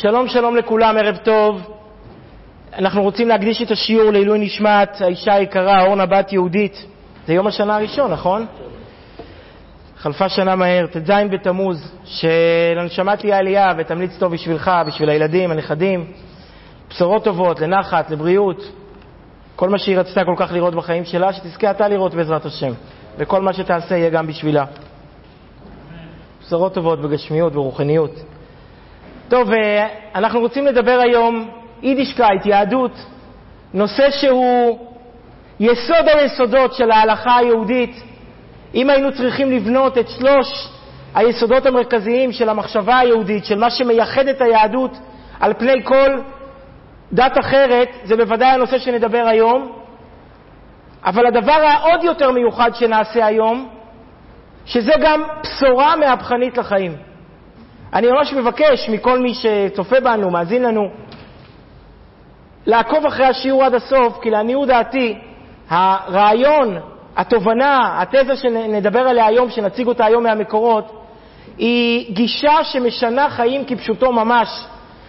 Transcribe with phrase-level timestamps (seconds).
[0.00, 1.70] שלום שלום לכולם, ערב טוב.
[2.72, 6.84] אנחנו רוצים להקדיש את השיעור לעילוי נשמת האישה היקרה, אורנה בת יהודית.
[7.26, 8.46] זה יום השנה הראשון, נכון?
[9.96, 16.12] חלפה שנה מהר, ט"ז בתמוז, שלנשמה תהיה עלייה ותמליץ טוב בשבילך, בשביל הילדים, הנכדים.
[16.90, 18.72] בשורות טובות, לנחת, לבריאות.
[19.56, 22.72] כל מה שהיא רצתה כל כך לראות בחיים שלה, שתזכה אתה לראות בעזרת השם.
[23.18, 24.64] וכל מה שתעשה יהיה גם בשבילה.
[26.40, 28.37] בשורות טובות בגשמיות, ברוחניות.
[29.28, 31.50] טוב, אה, אנחנו רוצים לדבר היום
[31.82, 32.92] יידישקייט, יהדות,
[33.74, 34.78] נושא שהוא
[35.60, 38.02] יסוד היסודות של ההלכה היהודית.
[38.74, 40.68] אם היינו צריכים לבנות את שלוש
[41.14, 44.98] היסודות המרכזיים של המחשבה היהודית, של מה שמייחד את היהדות
[45.40, 46.20] על פני כל
[47.12, 49.72] דת אחרת, זה בוודאי הנושא שנדבר היום.
[51.04, 53.68] אבל הדבר העוד יותר מיוחד שנעשה היום,
[54.66, 57.07] שזה גם בשורה מהפכנית לחיים.
[57.92, 60.88] אני ממש מבקש מכל מי שצופה בנו, מאזין לנו,
[62.66, 65.18] לעקוב אחרי השיעור עד הסוף, כי לעניות דעתי,
[65.68, 66.78] הרעיון,
[67.16, 70.92] התובנה, התזה שנדבר עליה היום, שנציג אותה היום מהמקורות,
[71.58, 74.66] היא גישה שמשנה חיים כפשוטו ממש.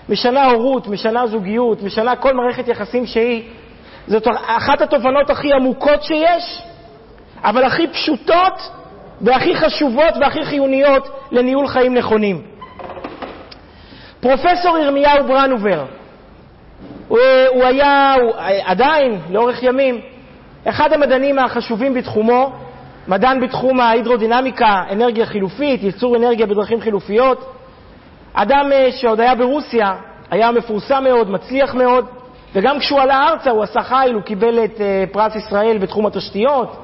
[0.10, 3.44] משנה הורות, משנה זוגיות, משנה כל מערכת יחסים שהיא.
[4.08, 6.62] זאת אחת התובנות הכי עמוקות שיש,
[7.44, 8.72] אבל הכי פשוטות
[9.22, 12.59] והכי חשובות והכי חיוניות לניהול חיים נכונים.
[14.20, 15.86] פרופסור ירמיהו ברנובר,
[17.08, 18.32] הוא, הוא היה, הוא,
[18.66, 20.02] עדיין, לאורך ימים,
[20.66, 22.52] אחד המדענים החשובים בתחומו,
[23.08, 27.54] מדען בתחום ההידרודינמיקה, אנרגיה חילופית, ייצור אנרגיה בדרכים חילופיות.
[28.34, 29.96] אדם אה, שעוד היה ברוסיה,
[30.32, 32.06] היה מפורסם מאוד, מצליח מאוד,
[32.56, 36.78] וגם כשהוא עלה ארצה הוא עשה חיל, הוא קיבל את אה, פרס ישראל בתחום התשתיות,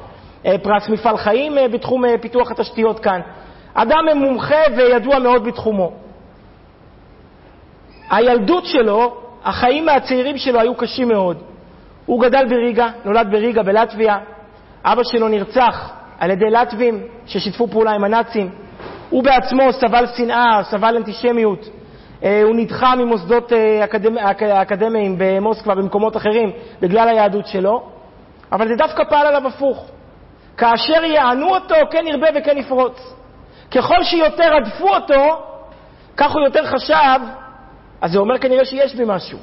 [0.46, 3.22] אה, פרס מפעל חיים בתחום פיתוח התשתיות כאן.
[3.74, 6.05] אדם מומחה וידוע מאוד בתחומו.
[8.10, 11.38] הילדות שלו, החיים הצעירים שלו היו קשים מאוד.
[12.06, 14.18] הוא גדל בריגה, נולד בריגה בלטביה,
[14.86, 18.50] אבא שלו נרצח על ידי לטבים ששיתפו פעולה עם הנאצים.
[19.10, 21.70] הוא בעצמו סבל שנאה, סבל אנטישמיות.
[22.24, 23.86] אה, הוא נדחה ממוסדות אה,
[24.62, 27.90] אקדמיים במוסקבה, במקומות אחרים, בגלל היהדות שלו,
[28.52, 29.86] אבל זה דווקא פעל עליו הפוך.
[30.58, 33.14] כאשר יענו אותו, כן ירבה וכן יפרוץ.
[33.72, 35.42] ככל שיותר הדפו אותו,
[36.18, 37.20] כך הוא יותר חשב
[38.06, 39.38] אז זה אומר כנראה שיש בי משהו.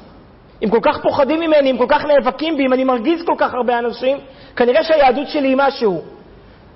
[0.63, 3.53] אם כל כך פוחדים ממני, אם כל כך נאבקים בי, אם אני מרגיז כל כך
[3.53, 4.17] הרבה אנשים,
[4.55, 6.01] כנראה שהיהדות שלי היא משהו.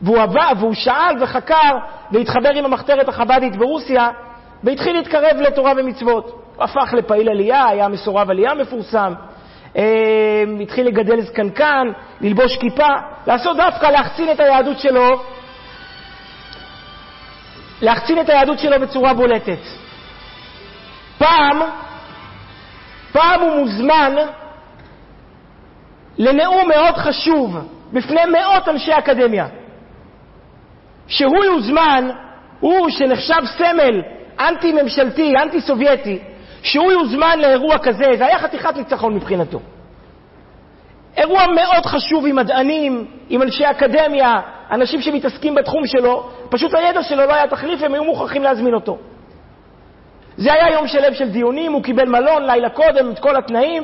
[0.02, 1.72] והוא עבר, והוא שאל וחקר
[2.12, 4.10] והתחבר עם המחתרת החב"דית ברוסיה
[4.64, 6.44] והתחיל להתקרב לתורה ומצוות.
[6.56, 9.14] הוא הפך לפעיל עלייה, היה מסורב עלייה מפורסם,
[9.78, 11.88] אה, התחיל לגדל זקנקן,
[12.22, 12.94] ללבוש כיפה,
[13.28, 15.24] לעשות דווקא להחצין את היהדות שלו,
[17.82, 19.87] להחצין את היהדות שלו בצורה בולטת.
[21.18, 21.60] פעם,
[23.12, 24.16] פעם הוא מוזמן
[26.18, 27.58] לנאום מאוד חשוב
[27.94, 29.48] בפני מאות אנשי אקדמיה.
[31.08, 32.10] שהוא יוזמן,
[32.60, 34.02] הוא שנחשב סמל
[34.40, 36.20] אנטי-ממשלתי, אנטי-סובייטי,
[36.64, 39.60] שהוא יוזמן לאירוע כזה, זה היה חתיכת ניצחון מבחינתו.
[41.18, 44.34] אירוע מאוד חשוב עם מדענים, עם אנשי אקדמיה,
[44.72, 48.98] אנשים שמתעסקים בתחום שלו, פשוט הידע שלו לא היה תחליף, הם היו מוכרחים להזמין אותו.
[50.38, 53.84] זה היה יום שלם של דיונים, הוא קיבל מלון לילה קודם, את כל התנאים,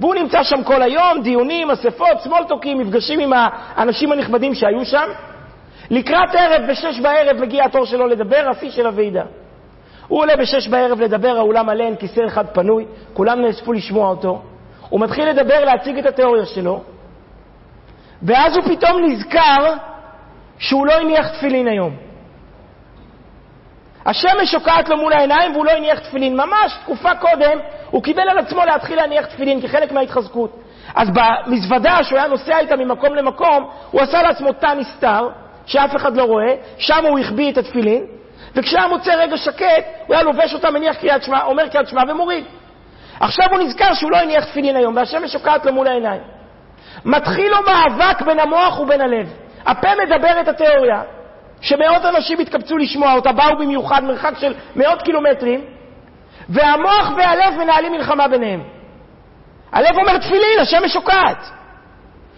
[0.00, 5.08] והוא נמצא שם כל היום, דיונים, אספות, סמולטוקים, מפגשים עם האנשים הנכבדים שהיו שם.
[5.90, 9.22] לקראת ערב, בשש בערב, מגיע התור שלו לדבר, השיא של הוועידה.
[10.08, 14.42] הוא עולה בשש בערב לדבר, האולם מלא, אין כיסא אחד פנוי, כולם נאספו לשמוע אותו.
[14.88, 16.80] הוא מתחיל לדבר, להציג את התיאוריה שלו,
[18.22, 19.74] ואז הוא פתאום נזכר
[20.58, 22.09] שהוא לא הניח תפילין היום.
[24.10, 26.36] השמש שוקעת לו מול העיניים והוא לא הניח תפילין.
[26.36, 27.58] ממש תקופה קודם
[27.90, 30.56] הוא קיבל על עצמו להתחיל להניח תפילין כחלק מההתחזקות.
[30.94, 35.28] אז במזוודה שהוא היה נוסע איתה ממקום למקום, הוא עשה לעצמו תא נסתר,
[35.66, 38.04] שאף אחד לא רואה, שם הוא החביא את התפילין,
[38.54, 42.44] וכשהיה מוצא רגע שקט, הוא היה לובש אותה, מניח קריאת שמע, אומר קריאת שמע ומוריד.
[43.20, 46.20] עכשיו הוא נזכר שהוא לא הניח תפילין היום, והשמש שוקעת לו מול העיניים.
[47.04, 49.28] מתחיל לו מאבק בין המוח ובין הלב.
[49.66, 51.02] הפה מדבר את התיאוריה,
[51.60, 55.64] שמאות אנשים התקבצו לשמוע אותה, באו במיוחד מרחק של מאות קילומטרים,
[56.48, 58.62] והמוח והלב מנהלים מלחמה ביניהם.
[59.72, 61.50] הלב אומר תפילין, השמש שוקעת.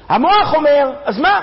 [0.08, 1.42] המוח אומר, אז מה?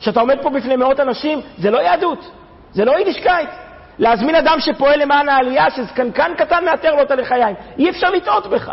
[0.00, 2.30] כשאתה עומד פה בפני מאות אנשים, זה לא יהדות,
[2.72, 3.50] זה לא יידישקייט.
[3.98, 7.56] להזמין אדם שפועל למען העלייה, שזקנקן קטן מאתר לו את הלחיים.
[7.78, 8.72] אי אפשר לטעות בך.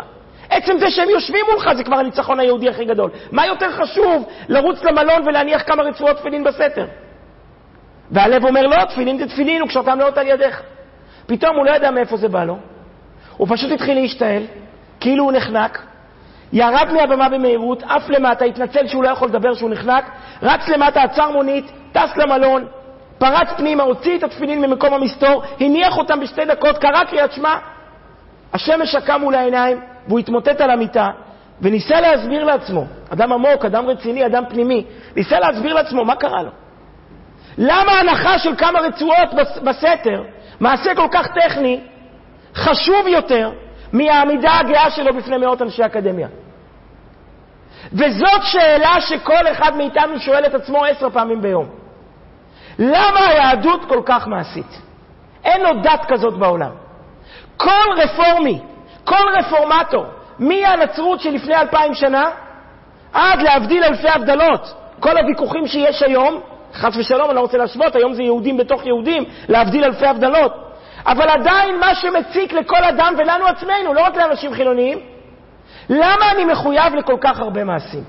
[0.50, 3.10] עצם זה שהם יושבים מולך זה כבר הניצחון היהודי הכי גדול.
[3.32, 6.86] מה יותר חשוב לרוץ למלון ולהניח כמה רצועות תפילין בסתר?
[8.10, 10.62] והלב אומר, לא, תפילין זה תפילין, וקשרתם לאות על ידיך.
[11.26, 12.56] פתאום הוא לא ידע מאיפה זה בא לו.
[13.36, 14.42] הוא פשוט התחיל להשתעל,
[15.00, 15.82] כאילו הוא נחנק,
[16.52, 20.10] ירד מהבמה במהירות, עף למטה, התנצל שהוא לא יכול לדבר, שהוא נחנק,
[20.42, 22.66] רץ למטה, עצר מונית, טס למלון,
[23.18, 27.56] פרץ פנימה, הוציא את התפילין ממקום המסתור, הניח אותם בשתי דקות, קרא קריאת שמע,
[28.52, 31.08] השמש שקע מול העיניים, והוא התמוטט על המיטה,
[31.62, 34.84] וניסה להסביר לעצמו, אדם עמוק, אדם רציני, אדם פנימי,
[35.16, 36.50] ניסה להסביר לעצמו מה קרה לו.
[37.58, 39.34] למה הנחה של כמה רצועות
[39.64, 40.22] בסתר,
[40.60, 41.80] מעשה כל כך טכני,
[42.54, 43.50] חשוב יותר
[43.92, 46.28] מהעמידה הגאה שלו בפני מאות אנשי אקדמיה?
[47.92, 51.68] וזאת שאלה שכל אחד מאיתנו שואל את עצמו עשר פעמים ביום.
[52.78, 54.82] למה היהדות כל כך מעשית?
[55.44, 56.70] אין עוד דת כזאת בעולם.
[57.56, 58.60] כל רפורמי,
[59.04, 60.06] כל רפורמטור,
[60.38, 62.30] מהנצרות שלפני אלפיים שנה
[63.12, 66.40] עד להבדיל אלפי הבדלות, כל הוויכוחים שיש היום,
[66.74, 70.52] חס ושלום, אני לא רוצה להשוות, היום זה יהודים בתוך יהודים, להבדיל אלפי הבדלות.
[71.06, 74.98] אבל עדיין מה שמציק לכל אדם ולנו עצמנו, לא רק לאנשים חילוניים,
[75.90, 78.04] למה אני מחויב לכל כך הרבה מעשים?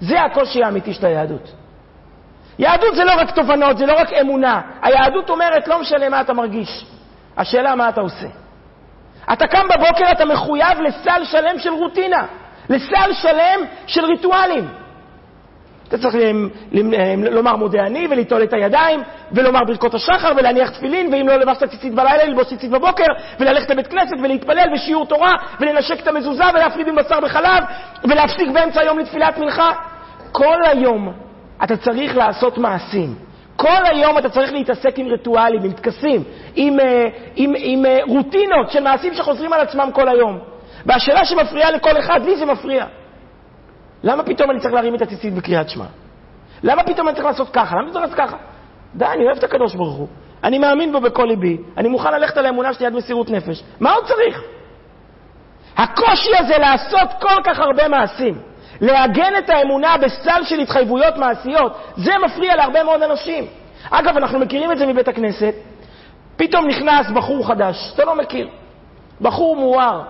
[0.00, 1.52] זה הקושי האמיתי של היהדות.
[2.58, 4.60] יהדות זה לא רק תובנות, זה לא רק אמונה.
[4.82, 6.84] היהדות אומרת, לא משנה מה אתה מרגיש,
[7.36, 8.26] השאלה מה אתה עושה.
[9.32, 12.26] אתה קם בבוקר, אתה מחויב לסל שלם של רוטינה,
[12.68, 14.68] לסל שלם של ריטואלים.
[15.94, 16.14] אתה צריך
[17.30, 19.00] לומר מודה אני וליטול את הידיים
[19.32, 23.06] ולומר ברכות השחר ולהניח תפילין ואם לא לבשת ציצית בלילה ללבוש ציצית בבוקר
[23.40, 27.64] וללכת לבית כנסת ולהתפלל ושיעור תורה ולנשק את המזוזה ולהפריד עם בשר בחלב
[28.04, 29.72] ולהפסיק באמצע היום לתפילת מנחה.
[30.32, 31.12] כל היום
[31.64, 33.14] אתה צריך לעשות מעשים.
[33.56, 36.24] כל היום אתה צריך להתעסק עם ריטואלים, עם טקסים,
[36.54, 40.38] עם, אה, עם, עם, עם אה, רוטינות של מעשים שחוזרים על עצמם כל היום.
[40.86, 42.86] והשאלה שמפריעה לכל אחד, לי זה מפריע.
[44.02, 45.84] למה פתאום אני צריך להרים את הציצית בקריאת שמע?
[46.62, 47.74] למה פתאום אני צריך לעשות ככה?
[47.76, 48.36] למה אני צריך לעשות ככה?
[48.94, 50.08] די, אני אוהב את הקדוש ברוך הוא.
[50.44, 51.58] אני מאמין בו בכל ליבי.
[51.76, 53.62] אני מוכן ללכת על האמונה שלי עד מסירות נפש.
[53.80, 54.42] מה עוד צריך?
[55.76, 58.38] הקושי הזה לעשות כל כך הרבה מעשים,
[58.80, 63.46] לעגן את האמונה בסל של התחייבויות מעשיות, זה מפריע להרבה מאוד אנשים.
[63.90, 65.54] אגב, אנחנו מכירים את זה מבית הכנסת.
[66.36, 68.48] פתאום נכנס בחור חדש, אתה לא מכיר.
[69.20, 70.02] בחור מואר,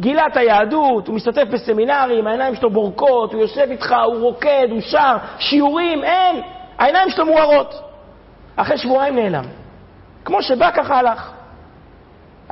[0.00, 4.80] גילה את היהדות, הוא משתתף בסמינרים, העיניים שלו בורקות, הוא יושב איתך, הוא רוקד, הוא
[4.80, 6.40] שר, שיעורים, אין,
[6.78, 7.82] העיניים שלו מוארות.
[8.56, 9.44] אחרי שבועיים נעלם.
[10.24, 11.30] כמו שבא, ככה הלך.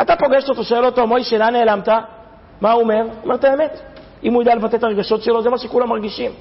[0.03, 1.89] אתה פוגש אותו, שואל אותו, מוישה, לאן נעלמת?
[2.61, 3.03] מה הוא אומר?
[3.03, 3.81] הוא אומר את האמת.
[4.25, 6.33] אם הוא ידע לבטא את הרגשות שלו, זה מה שכולם מרגישים.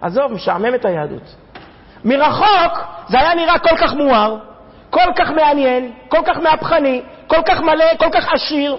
[0.00, 1.34] עזוב, משעמם את היהדות.
[2.04, 2.78] מרחוק
[3.08, 4.36] זה היה נראה כל כך מואר,
[4.90, 8.76] כל כך מעניין, כל כך מהפכני, כל כך מלא, כל כך עשיר.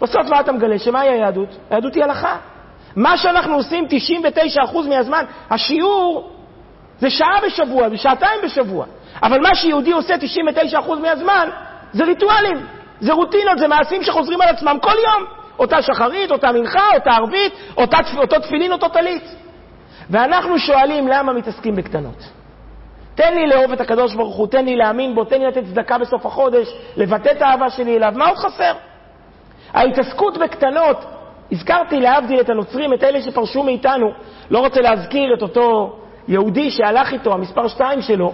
[0.00, 0.78] בסוף מה אתה מגלה?
[0.78, 1.48] שמהי היהדות?
[1.70, 2.36] היהדות היא הלכה.
[2.96, 3.86] מה שאנחנו עושים
[4.56, 6.30] 99% מהזמן, השיעור
[6.98, 8.86] זה שעה בשבוע, זה שעתיים בשבוע.
[9.22, 10.14] אבל מה שיהודי עושה
[10.74, 11.48] 99% מהזמן
[11.92, 12.66] זה ריטואלים,
[13.00, 15.24] זה רוטינות, זה מעשים שחוזרים על עצמם כל יום.
[15.58, 19.24] אותה שחרית, אותה מנחה, אותה ערבית, אותה, אותו תפילין, אותו טלית.
[20.10, 22.24] ואנחנו שואלים למה מתעסקים בקטנות.
[23.14, 25.98] תן לי לאהוב את הקדוש ברוך הוא, תן לי להאמין בו, תן לי לתת צדקה
[25.98, 28.72] בסוף החודש, לבטא את האהבה שלי אליו, מה עוד חסר?
[29.74, 31.04] ההתעסקות בקטנות,
[31.52, 34.10] הזכרתי להבדיל את הנוצרים, את אלה שפרשו מאיתנו,
[34.50, 35.98] לא רוצה להזכיר את אותו
[36.28, 38.32] יהודי שהלך איתו, המספר שתיים שלו,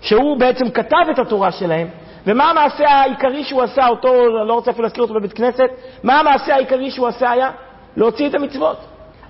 [0.00, 1.86] שהוא בעצם כתב את התורה שלהם,
[2.26, 4.08] ומה המעשה העיקרי שהוא עשה, אותו,
[4.40, 5.70] אני לא רוצה אפילו להזכיר אותו בבית כנסת,
[6.02, 7.50] מה המעשה העיקרי שהוא עשה היה?
[7.96, 8.76] להוציא את המצוות.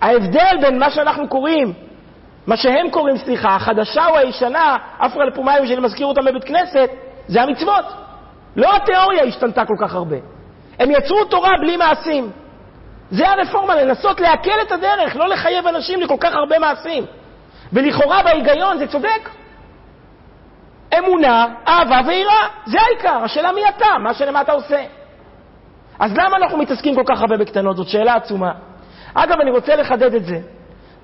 [0.00, 1.73] ההבדל בין מה שאנחנו קוראים,
[2.47, 6.90] מה שהם קוראים, סליחה, החדשה או הישנה, אפרה לפומיים שאני מזכיר אותם בבית כנסת,
[7.26, 7.85] זה המצוות.
[8.56, 10.34] לא התיאוריה השתנתה כל כך הרבה.
[10.78, 12.31] הם יצרו תורה בלי מעשים.
[13.11, 17.07] זה הרפורמה, לנסות להקל את הדרך, לא לחייב אנשים לכל כך הרבה מעשים.
[17.73, 19.31] ולכאורה בהיגיון זה צודק.
[20.99, 23.25] אמונה, אהבה ויראה, זה העיקר.
[23.25, 24.85] השאלה מי אתה, מה שלמה אתה עושה.
[25.99, 27.76] אז למה אנחנו מתעסקים כל כך הרבה בקטנות?
[27.76, 28.52] זאת שאלה עצומה.
[29.14, 30.40] אגב, אני רוצה לחדד את זה.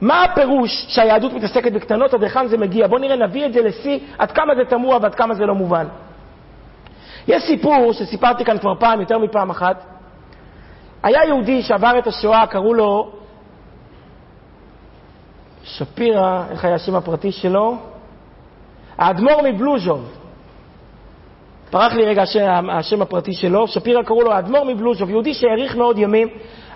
[0.00, 2.87] מה הפירוש שהיהדות מתעסקת בקטנות, עד היכן זה מגיע?
[2.87, 5.87] בואו נראה, נביא את זה לשיא, עד כמה זה תמוה ועד כמה זה לא מובן.
[7.31, 9.85] יש סיפור שסיפרתי כאן כבר פעם, יותר מפעם אחת.
[11.03, 13.13] היה יהודי שעבר את השואה, קראו לו
[15.63, 17.77] שפירא, איך היה השם הפרטי שלו?
[18.99, 20.13] האדמו"ר מבלוז'וב.
[21.71, 25.99] פרח לי רגע השם, השם הפרטי שלו, שפירא קראו לו האדמו"ר מבלוז'וב, יהודי שהאריך מאוד
[25.99, 26.29] ימים,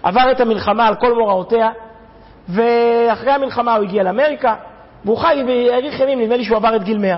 [0.02, 1.68] עבר את המלחמה על כל מוראותיה,
[2.48, 4.54] ואחרי המלחמה הוא הגיע לאמריקה,
[5.04, 7.16] והוא חי והאריך ימים, נדמה לי שהוא עבר את גיל 100.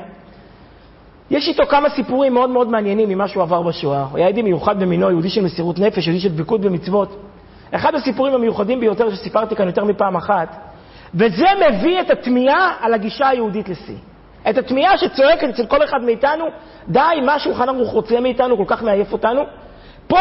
[1.30, 4.02] יש איתו כמה סיפורים מאוד מאוד מעניינים ממה שהוא עבר בשואה.
[4.10, 7.22] הוא היה יהודי מיוחד במינו, יהודי של מסירות נפש, יהודי של דבקות במצוות.
[7.70, 10.56] אחד הסיפורים המיוחדים ביותר שסיפרתי כאן יותר מפעם אחת,
[11.14, 13.96] וזה מביא את התמיהה על הגישה היהודית לשיא.
[14.50, 16.44] את התמיהה שצועקת אצל כל אחד מאיתנו,
[16.88, 19.42] די, מה שולחן ערוך רוצה מאיתנו, כל כך מעייף אותנו.
[20.06, 20.18] פה,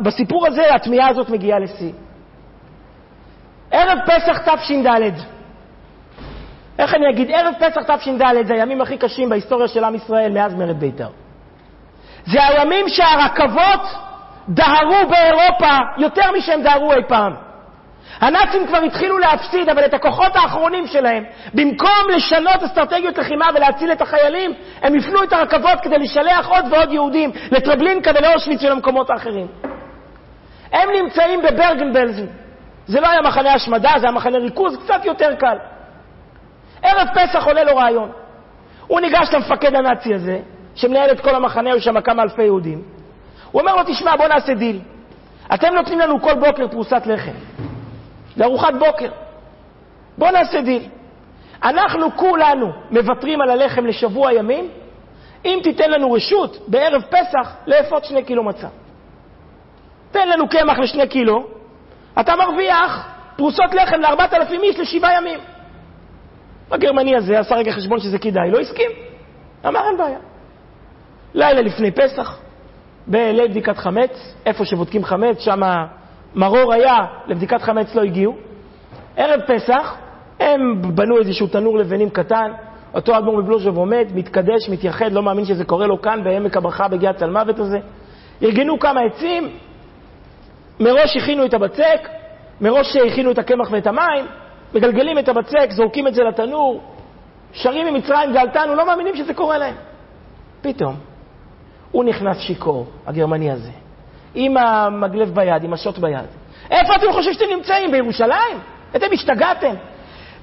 [0.00, 1.92] בסיפור הזה, התמיהה הזאת מגיעה לשיא.
[3.70, 5.12] ערב פסח תש"ד,
[6.80, 10.54] איך אני אגיד, ערב פסח תש"ד זה הימים הכי קשים בהיסטוריה של עם ישראל מאז
[10.54, 11.08] מרד בית"ר.
[12.26, 13.80] זה הימים שהרכבות
[14.48, 17.32] דהרו באירופה יותר משהם דהרו אי פעם.
[18.20, 24.02] הנאצים כבר התחילו להפסיד, אבל את הכוחות האחרונים שלהם, במקום לשנות אסטרטגיות לחימה ולהציל את
[24.02, 29.46] החיילים, הם הפנו את הרכבות כדי לשלח עוד ועוד יהודים לטרבלינקה ולאושוויץ ולמקומות האחרים.
[30.72, 32.26] הם נמצאים בברגן-בלזן.
[32.86, 35.56] זה לא היה מחנה השמדה, זה היה מחנה ריכוז קצת יותר קל.
[36.82, 38.10] ערב פסח עולה לו רעיון.
[38.86, 40.38] הוא ניגש למפקד הנאצי הזה,
[40.74, 42.82] שמנהל את כל המחנה, היו שם כמה אלפי יהודים.
[43.50, 44.80] הוא אומר לו, תשמע, בוא נעשה דיל.
[45.54, 47.32] אתם נותנים לנו כל בוקר פרוסת לחם.
[48.36, 49.10] לארוחת בוקר.
[50.18, 50.82] בוא נעשה דיל.
[51.62, 54.68] אנחנו כולנו מוותרים על הלחם לשבוע ימים,
[55.44, 58.68] אם תיתן לנו רשות בערב פסח לאפות שני קילו מצה.
[60.10, 61.46] תן לנו קמח לשני קילו,
[62.20, 65.38] אתה מרוויח פרוסות לחם לארבעת אלפים איש לשבעה ימים.
[66.70, 68.90] הגרמני הזה עשה רגע חשבון שזה כדאי, לא הסכים.
[69.66, 70.18] אמר אין בעיה.
[71.34, 72.38] לילה לפני פסח,
[73.06, 75.60] בליל בדיקת חמץ, איפה שבודקים חמץ, שם
[76.34, 76.96] מרור היה,
[77.26, 78.36] לבדיקת חמץ לא הגיעו.
[79.16, 79.96] ערב פסח,
[80.40, 82.52] הם בנו איזשהו תנור לבנים קטן,
[82.94, 87.16] אותו אדמו"ר מבלוז'וב עומד, מתקדש, מתייחד, לא מאמין שזה קורה לו כאן בעמק הברכה בגיאת
[87.16, 87.78] צלמוות הזה.
[88.42, 89.48] ארגנו כמה עצים,
[90.80, 92.08] מראש הכינו את הבצק,
[92.60, 94.26] מראש הכינו את הקמח ואת המים,
[94.74, 96.80] מגלגלים את הבצק, זורקים את זה לתנור,
[97.52, 99.74] שרים ממצרים גאלתנו, לא מאמינים שזה קורה להם.
[100.60, 100.96] פתאום,
[101.90, 103.70] הוא נכנס שיכור, הגרמני הזה.
[104.34, 106.26] עם המגלב ביד, עם השוט ביד.
[106.70, 107.90] איפה אתם חושבים שאתם נמצאים?
[107.90, 108.58] בירושלים?
[108.96, 109.74] אתם השתגעתם?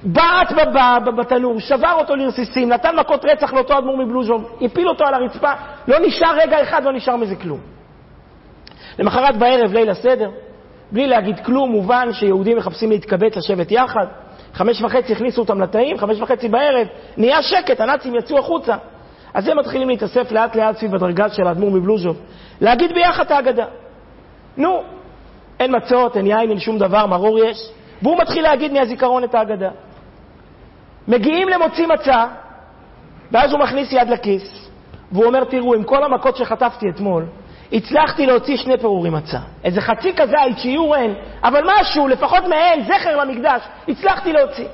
[0.02, 0.52] בעט
[1.16, 5.52] בתנור, שבר אותו לרסיסים, נתן מכות רצח לאותו אדמו"ר מבלוז'וב, הפיל אותו על הרצפה,
[5.88, 7.60] לא נשאר רגע אחד, לא נשאר מזה כלום.
[8.98, 10.30] למחרת בערב, ליל הסדר,
[10.92, 14.06] בלי להגיד כלום, מובן שיהודים מחפשים להתקבץ, לשבת יחד.
[14.54, 18.76] חמש וחצי הכניסו אותם לתאים, חמש וחצי בערב, נהיה שקט, הנאצים יצאו החוצה.
[19.34, 22.16] אז הם מתחילים להתאסף לאט לאט סביב הדרגה של האדמו"ר מבלוז'וב,
[22.60, 23.66] להגיד ביחד את ההגדה.
[24.56, 24.82] נו,
[25.60, 27.70] אין מצות, אין יין, אין שום דבר, מרור יש,
[28.02, 29.70] והוא מתחיל להגיד מהזיכרון את ההגדה.
[31.08, 32.26] מגיעים למוציא מצה,
[33.32, 34.68] ואז הוא מכניס יד לכיס,
[35.12, 37.24] והוא אומר, תראו, עם כל המכות שחטפתי אתמול,
[37.72, 39.38] הצלחתי להוציא שני פירורים מצה.
[39.64, 44.68] איזה חצי כזית שיהיו אין, אבל משהו, לפחות מהן, זכר למקדש, הצלחתי להוציא.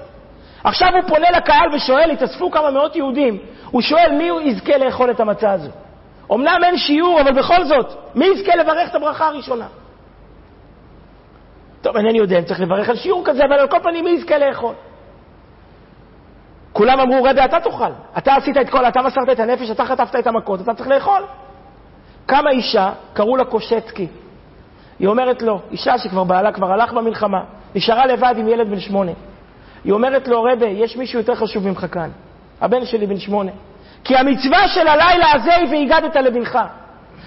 [0.64, 3.38] עכשיו הוא פונה לקהל ושואל, התאספו כמה מאות יהודים,
[3.70, 5.70] הוא שואל מי יזכה לאכול את המצה הזו.
[6.32, 9.66] אמנם אין שיעור, אבל בכל זאת, מי יזכה לברך את הברכה הראשונה?
[11.82, 14.38] טוב, אינני יודע אם צריך לברך על שיעור כזה, אבל על כל פנים מי יזכה
[14.38, 14.74] לאכול?
[16.72, 17.92] כולם אמרו, רבי, אתה תאכל.
[18.18, 21.22] אתה עשית את כל, אתה מסרת את הנפש, אתה חטפת את המכות, אתה צריך לאכול.
[22.26, 24.06] קמה אישה, קראו לה קושצקי.
[24.98, 29.12] היא אומרת לו, אישה שכבר בעלה כבר הלך במלחמה, נשארה לבד עם ילד בן שמונה.
[29.84, 32.10] היא אומרת לו, רבי, יש מישהו יותר חשוב ממך כאן.
[32.60, 33.50] הבן שלי בן שמונה.
[34.04, 36.58] כי המצווה של הלילה הזה היא והגדת לבנך.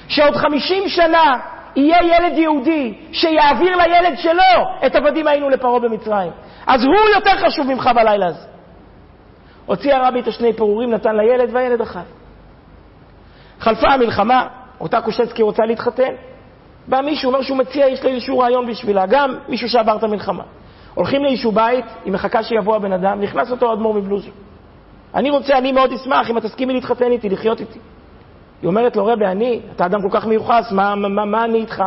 [0.08, 1.38] שעוד חמישים שנה
[1.76, 6.32] יהיה ילד יהודי שיעביר לילד שלו את עבדים היינו לפרעה במצרים.
[6.68, 8.48] אז הוא יותר חשוב ממך בלילה הזה.
[9.66, 12.00] הוציא הרבי את השני פירורים, נתן לילד והילד אכל.
[13.60, 14.48] חלפה המלחמה,
[14.80, 16.14] אותה קושצקי רוצה להתחתן.
[16.88, 20.44] בא מישהו, אומר שהוא מציע, יש לי איזשהו רעיון בשבילה, גם מישהו שעבר את המלחמה.
[20.94, 24.32] הולכים לאיזשהו בית, היא מחכה שיבוא הבן אדם, נכנס אותו אדמו"ר מבלוז'ו.
[25.16, 27.80] אני רוצה, אני מאוד אשמח אם את תסכימי להתחתן איתי, לחיות איתי.
[28.62, 31.84] היא אומרת לו, רבי, אני, אתה אדם כל כך מיוחס, מה, מה, מה אני איתך?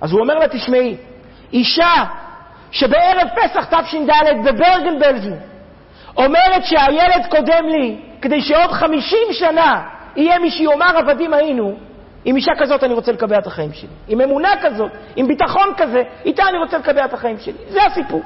[0.00, 0.96] אז הוא אומר לה, תשמעי,
[1.52, 2.04] אישה
[2.70, 4.10] שבערב פסח תש"ד
[4.44, 5.36] בברגן בלזן
[6.16, 9.82] אומרת שהילד קודם לי, כדי שעוד חמישים שנה
[10.16, 11.76] יהיה מי שיאמר עבדים היינו,
[12.24, 13.88] עם אישה כזאת אני רוצה לקבע את החיים שלי.
[14.08, 17.58] עם אמונה כזאת, עם ביטחון כזה, איתה אני רוצה לקבע את החיים שלי.
[17.68, 18.22] זה הסיפור.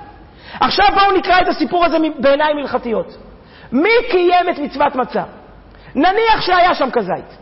[0.61, 3.17] עכשיו בואו נקרא את הסיפור הזה בעיניים הלכתיות.
[3.73, 5.23] מי קיים את מצוות מצה?
[5.95, 7.39] נניח שהיה שם כזית.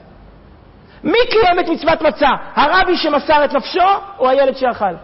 [1.04, 2.28] מי קיים את מצוות מצה?
[2.54, 3.80] הרבי שמסר את נפשו
[4.18, 4.94] או הילד שאכל?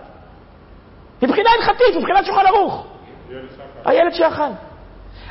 [1.22, 2.86] מבחינה הלכתית, מבחינת שולחן ערוך.
[3.84, 4.50] הילד שאכל.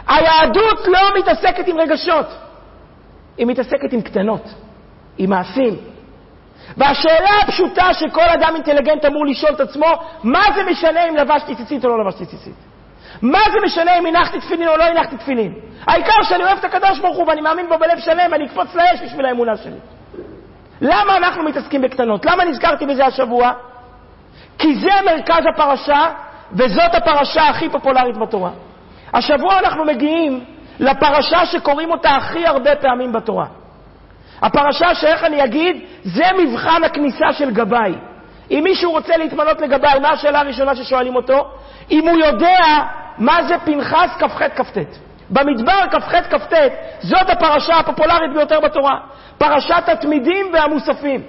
[0.07, 2.25] היהדות לא מתעסקת עם רגשות,
[3.37, 4.43] היא מתעסקת עם קטנות,
[5.17, 5.75] עם מעשים.
[6.77, 9.87] והשאלה הפשוטה שכל אדם אינטליגנט אמור לשאול את עצמו,
[10.23, 12.55] מה זה משנה אם לבשתי ציצית או לא לבשתי ציצית?
[13.21, 15.53] מה זה משנה אם הנחתי תפילין או לא הנחתי תפילין?
[15.87, 19.01] העיקר שאני אוהב את הקדוש ברוך הוא ואני מאמין בו בלב שלם, אני אקפוץ לאש
[19.05, 19.79] בשביל האמונה שלי.
[20.81, 22.25] למה אנחנו מתעסקים בקטנות?
[22.25, 23.51] למה נזכרתי בזה השבוע?
[24.57, 26.07] כי זה מרכז הפרשה,
[26.53, 28.51] וזאת הפרשה הכי פופולרית בתורה.
[29.13, 30.43] השבוע אנחנו מגיעים
[30.79, 33.45] לפרשה שקוראים אותה הכי הרבה פעמים בתורה.
[34.41, 37.93] הפרשה שאיך אני אגיד, זה מבחן הכניסה של גבאי.
[38.51, 41.51] אם מישהו רוצה להתמנות לגבאי, מה השאלה הראשונה ששואלים אותו?
[41.91, 42.59] אם הוא יודע
[43.17, 44.77] מה זה פנחס כ"ח כ"ט.
[45.29, 46.53] במדבר כ"ח כ"ט,
[46.99, 48.99] זאת הפרשה הפופולרית ביותר בתורה.
[49.37, 51.21] פרשת התמידים והמוספים.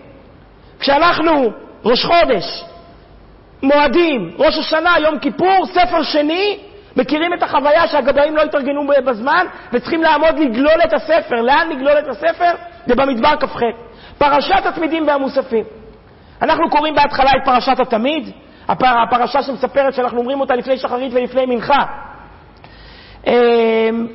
[0.80, 1.50] כשאנחנו
[1.84, 2.64] ראש חודש,
[3.62, 6.58] מועדים, ראש השנה, יום כיפור, ספר שני,
[6.96, 11.42] מכירים את החוויה שהגבאים לא התארגנו בזמן וצריכים לעמוד לגלול את הספר.
[11.42, 12.52] לאן לגלול את הספר?
[12.86, 13.60] זה במדבר כ"ח.
[14.18, 15.64] פרשת התמידים והמוספים.
[16.42, 18.30] אנחנו קוראים בהתחלה את פרשת התמיד,
[18.68, 21.84] הפרשה שמספרת שאנחנו אומרים אותה לפני שחרית ולפני מנחה.
[23.26, 24.06] אמ,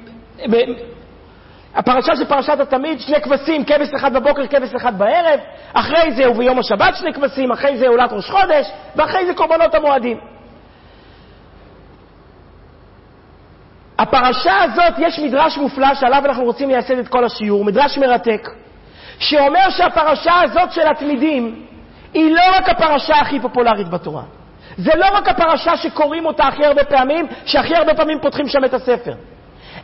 [1.76, 5.40] הפרשה של פרשת התמיד, שני כבשים, כבש אחד בבוקר, כבש אחד בערב,
[5.74, 10.35] אחרי זה וביום השבת שני כבשים, אחרי זה עולת ראש חודש, ואחרי זה קורבנות המועדים.
[14.00, 18.50] הפרשה הזאת, יש מדרש מופלא שעליו אנחנו רוצים לייסד את כל השיעור, מדרש מרתק,
[19.20, 21.66] שאומר שהפרשה הזאת של התמידים
[22.14, 24.24] היא לא רק הפרשה הכי פופולרית בתורה.
[24.78, 28.74] זה לא רק הפרשה שקוראים אותה הכי הרבה פעמים, שהכי הרבה פעמים פותחים שם את
[28.74, 29.14] הספר.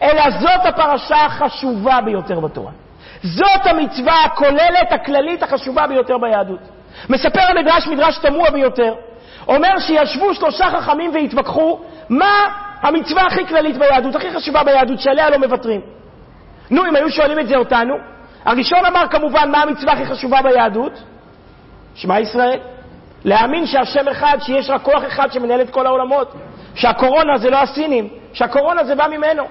[0.01, 2.71] אלא זאת הפרשה החשובה ביותר בתורה.
[3.23, 6.59] זאת המצווה הכוללת, הכללית, החשובה ביותר ביהדות.
[7.09, 8.93] מספר המדרש מדרש תמוה ביותר,
[9.47, 12.47] אומר שישבו שלושה חכמים והתווכחו מה
[12.81, 15.81] המצווה הכי כללית ביהדות, הכי חשובה ביהדות, שעליה לא מוותרים.
[16.69, 17.95] נו, אם היו שואלים את זה אותנו,
[18.45, 21.03] הראשון אמר כמובן מה המצווה הכי חשובה ביהדות,
[21.95, 22.59] שמע ישראל.
[23.25, 26.33] להאמין שהשם אחד, שיש רק כוח אחד שמנהל את כל העולמות,
[26.75, 29.43] שהקורונה זה לא הסינים, שהקורונה זה בא ממנו.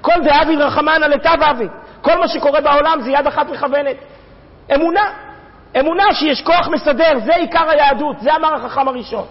[0.00, 1.66] כל דאבי רחמנא לטב אבי.
[2.02, 3.96] כל מה שקורה בעולם זה יד אחת מכוונת.
[4.74, 5.10] אמונה.
[5.80, 9.24] אמונה שיש כוח מסדר, זה עיקר היהדות, זה אמר החכם הראשון.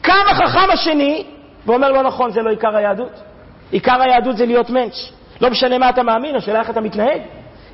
[0.00, 1.24] קם החכם השני
[1.68, 3.22] ואומר לא נכון, זה לא עיקר היהדות.
[3.70, 5.12] עיקר היהדות זה להיות מענץ'.
[5.40, 7.20] לא משנה מה אתה מאמין, השאלה איך אתה מתנהג.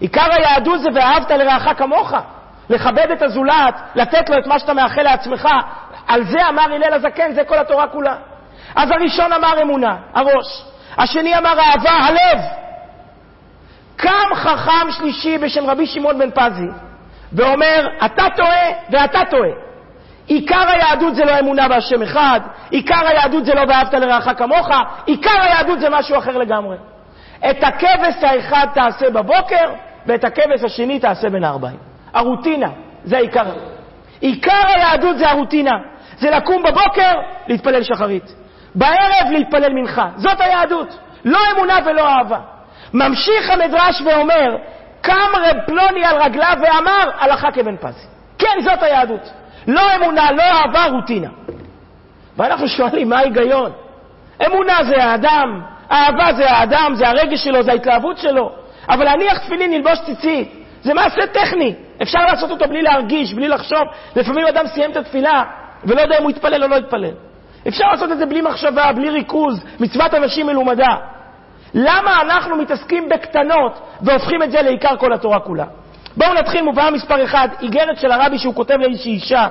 [0.00, 2.12] עיקר היהדות זה ואהבת לרעך כמוך.
[2.70, 5.48] לכבד את הזולת, לתת לו את מה שאתה מאחל לעצמך.
[6.06, 8.16] על זה אמר הלל הזקן, זה כל התורה כולה.
[8.76, 10.64] אז הראשון אמר אמונה, הראש.
[10.98, 12.38] השני אמר אהבה, הלב.
[13.96, 16.68] קם חכם שלישי בשם רבי שמעון בן פזי
[17.32, 19.50] ואומר, אתה טועה ואתה טועה.
[20.26, 24.68] עיקר היהדות זה לא אמונה בהשם אחד, עיקר היהדות זה לא ואהבת לרעך כמוך,
[25.06, 26.76] עיקר היהדות זה משהו אחר לגמרי.
[27.50, 29.72] את הכבש האחד תעשה בבוקר,
[30.06, 31.78] ואת הכבש השני תעשה בין הארבעים.
[32.14, 32.68] הרוטינה,
[33.04, 33.46] זה העיקר.
[34.20, 35.78] עיקר היהדות זה הרוטינה.
[36.18, 37.12] זה לקום בבוקר,
[37.48, 38.34] להתפלל שחרית.
[38.74, 40.08] בערב להתפלל מנחה.
[40.16, 40.98] זאת היהדות.
[41.24, 42.38] לא אמונה ולא אהבה.
[42.92, 44.56] ממשיך המדרש ואומר,
[45.00, 48.06] קם רב פלוני על רגליו ואמר, הלכה כבן פזי.
[48.38, 49.30] כן, זאת היהדות.
[49.66, 51.28] לא אמונה, לא אהבה, רוטינה.
[52.36, 53.72] ואנחנו שואלים, מה ההיגיון?
[54.46, 58.52] אמונה זה האדם, אהבה זה האדם, זה הרגש שלו, זה ההתלהבות שלו.
[58.88, 61.74] אבל להניח תפילין, ללבוש ציצית, זה מעשה טכני.
[62.02, 63.82] אפשר לעשות אותו בלי להרגיש, בלי לחשוב.
[64.16, 65.42] לפעמים אדם סיים את התפילה
[65.84, 67.14] ולא יודע אם הוא יתפלל או לא יתפלל.
[67.68, 70.96] אפשר לעשות את זה בלי מחשבה, בלי ריכוז, מצוות אנשים מלומדה.
[71.74, 75.64] למה אנחנו מתעסקים בקטנות והופכים את זה לעיקר כל התורה כולה?
[76.16, 79.48] בואו נתחיל מובאה מספר אחד, איגרת של הרבי שהוא כותב לאיזושהי אישה.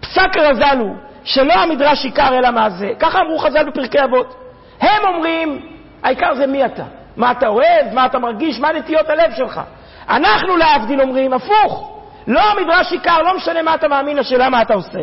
[0.00, 2.90] פסק רז"ל הוא שלא המדרש עיקר אלא מה זה.
[2.98, 4.34] ככה אמרו חז"ל בפרקי אבות.
[4.80, 5.66] הם אומרים,
[6.02, 6.84] העיקר זה מי אתה.
[7.16, 9.60] מה אתה אוהב, מה אתה מרגיש, מה נטיות הלב שלך.
[10.08, 11.90] אנחנו להבדיל אומרים, הפוך.
[12.26, 15.00] לא המדרש עיקר, לא משנה מה אתה מאמין, השאלה מה אתה עושה.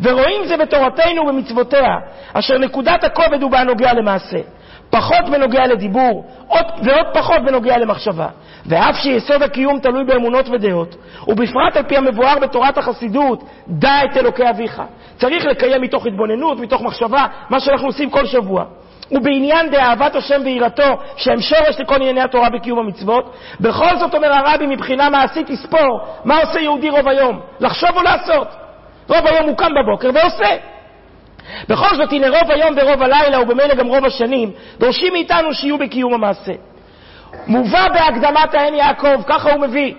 [0.00, 1.96] ורואים זה בתורתנו ובמצוותיה,
[2.32, 4.38] אשר נקודת הכובד הוא בהנוגע למעשה.
[4.90, 8.26] פחות בנוגע לדיבור, עוד, ועוד פחות בנוגע למחשבה.
[8.66, 10.96] ואף שיסוד הקיום תלוי באמונות ודעות,
[11.28, 14.82] ובפרט על פי המבואר בתורת החסידות, דע את אלוקי אביך.
[15.18, 18.64] צריך לקיים מתוך התבוננות, מתוך מחשבה, מה שאנחנו עושים כל שבוע.
[19.12, 24.66] ובעניין דאהבת השם ויראתו, שהם שורש לכל ענייני התורה בקיום המצוות, בכל זאת אומר הרבי
[24.66, 27.40] מבחינה מעשית תספור, מה עושה יהודי רוב היום?
[27.60, 28.48] לחשוב או לעשות?
[29.08, 30.56] רוב היום הוא קם בבוקר ועושה.
[31.68, 36.14] בכל זאת, הנה רוב היום ורוב הלילה, ובמילא גם רוב השנים, דורשים מאיתנו שיהיו בקיום
[36.14, 36.52] המעשה.
[37.46, 39.94] מובא בהקדמת האם יעקב, ככה הוא מביא.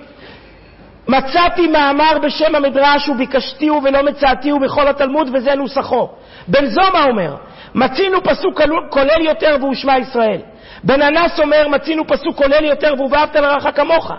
[1.07, 6.09] מצאתי מאמר בשם המדרש וביקשתיהו ולא מצאתיהו בכל התלמוד וזה נוסחו.
[6.47, 7.35] בן זומא אומר,
[7.75, 10.41] מצינו פסוק כולל יותר והוא שמע ישראל.
[10.83, 14.11] בן אנס אומר, מצינו פסוק כולל יותר והוא ואהבת לרעך כמוך.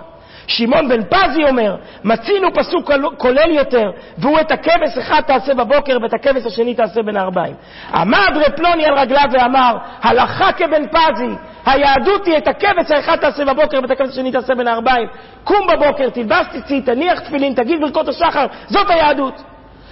[0.46, 6.12] שמעון בן פזי אומר, מצינו פסוק כולל יותר, והוא את הכבש אחד תעשה בבוקר ואת
[6.12, 7.55] הכבש השני תעשה בין הארבעים.
[7.94, 11.31] עמד רב פלוני על רגליו ואמר, הלכה כבן פזי,
[11.66, 15.09] היהדות היא את הכבש האחד תעשה בבוקר ואת הכבש השני תעשה בין הארבעים.
[15.44, 19.42] קום בבוקר, תלבש ציצית, תניח תפילין, תגיד ברכות השחר, זאת היהדות.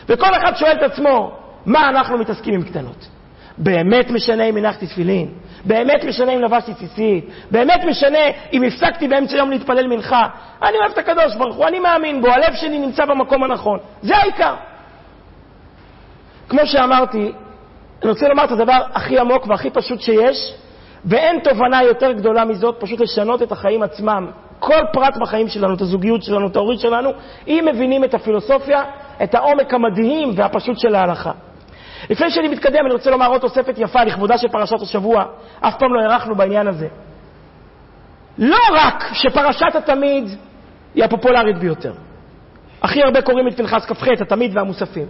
[0.08, 1.32] וכל אחד שואל את עצמו,
[1.66, 3.19] מה אנחנו מתעסקים עם קטנות?
[3.62, 5.28] באמת משנה אם הנחתי תפילין,
[5.64, 8.18] באמת משנה אם לבשתי ציצית, באמת משנה
[8.52, 10.28] אם הפסקתי באמצע יום להתפלל מנחה.
[10.62, 13.78] אני אוהב את הקדוש ברוך הוא, אני מאמין בו, הלב שלי נמצא במקום הנכון.
[14.02, 14.54] זה העיקר.
[16.48, 17.32] כמו שאמרתי,
[18.02, 20.54] אני רוצה לומר את הדבר הכי עמוק והכי פשוט שיש,
[21.04, 24.30] ואין תובנה יותר גדולה מזאת, פשוט לשנות את החיים עצמם.
[24.58, 27.10] כל פרט בחיים שלנו, את הזוגיות שלנו, את ההורית שלנו,
[27.48, 28.84] אם מבינים את הפילוסופיה,
[29.22, 31.32] את העומק המדהים והפשוט של ההלכה.
[32.10, 35.24] לפני שאני מתקדם, אני רוצה לומר עוד תוספת יפה לכבודה של פרשת השבוע.
[35.60, 36.88] אף פעם לא הארכנו בעניין הזה.
[38.38, 40.24] לא רק שפרשת התמיד
[40.94, 41.92] היא הפופולרית ביותר.
[42.82, 45.06] הכי הרבה קוראים את פנחס כ"ח, התמיד והמוספים.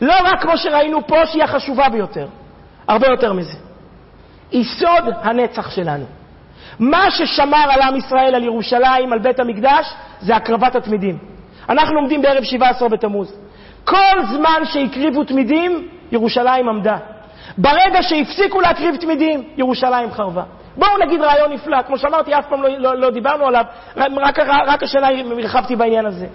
[0.00, 2.26] לא רק כמו שראינו פה, שהיא החשובה ביותר.
[2.88, 3.56] הרבה יותר מזה.
[4.52, 6.04] יסוד הנצח שלנו.
[6.78, 11.18] מה ששמר על עם ישראל, על ירושלים, על בית המקדש, זה הקרבת התמידים.
[11.68, 13.34] אנחנו עומדים בערב 17 בתמוז.
[13.84, 16.96] כל זמן שהקריבו תמידים, ירושלים עמדה.
[17.58, 20.42] ברגע שהפסיקו להקריב תמידים, ירושלים חרבה.
[20.76, 23.64] בואו נגיד רעיון נפלא, כמו שאמרתי, אף פעם לא, לא, לא דיברנו עליו,
[23.96, 25.08] רק, רק השנה
[25.42, 26.26] הרחבתי בעניין הזה.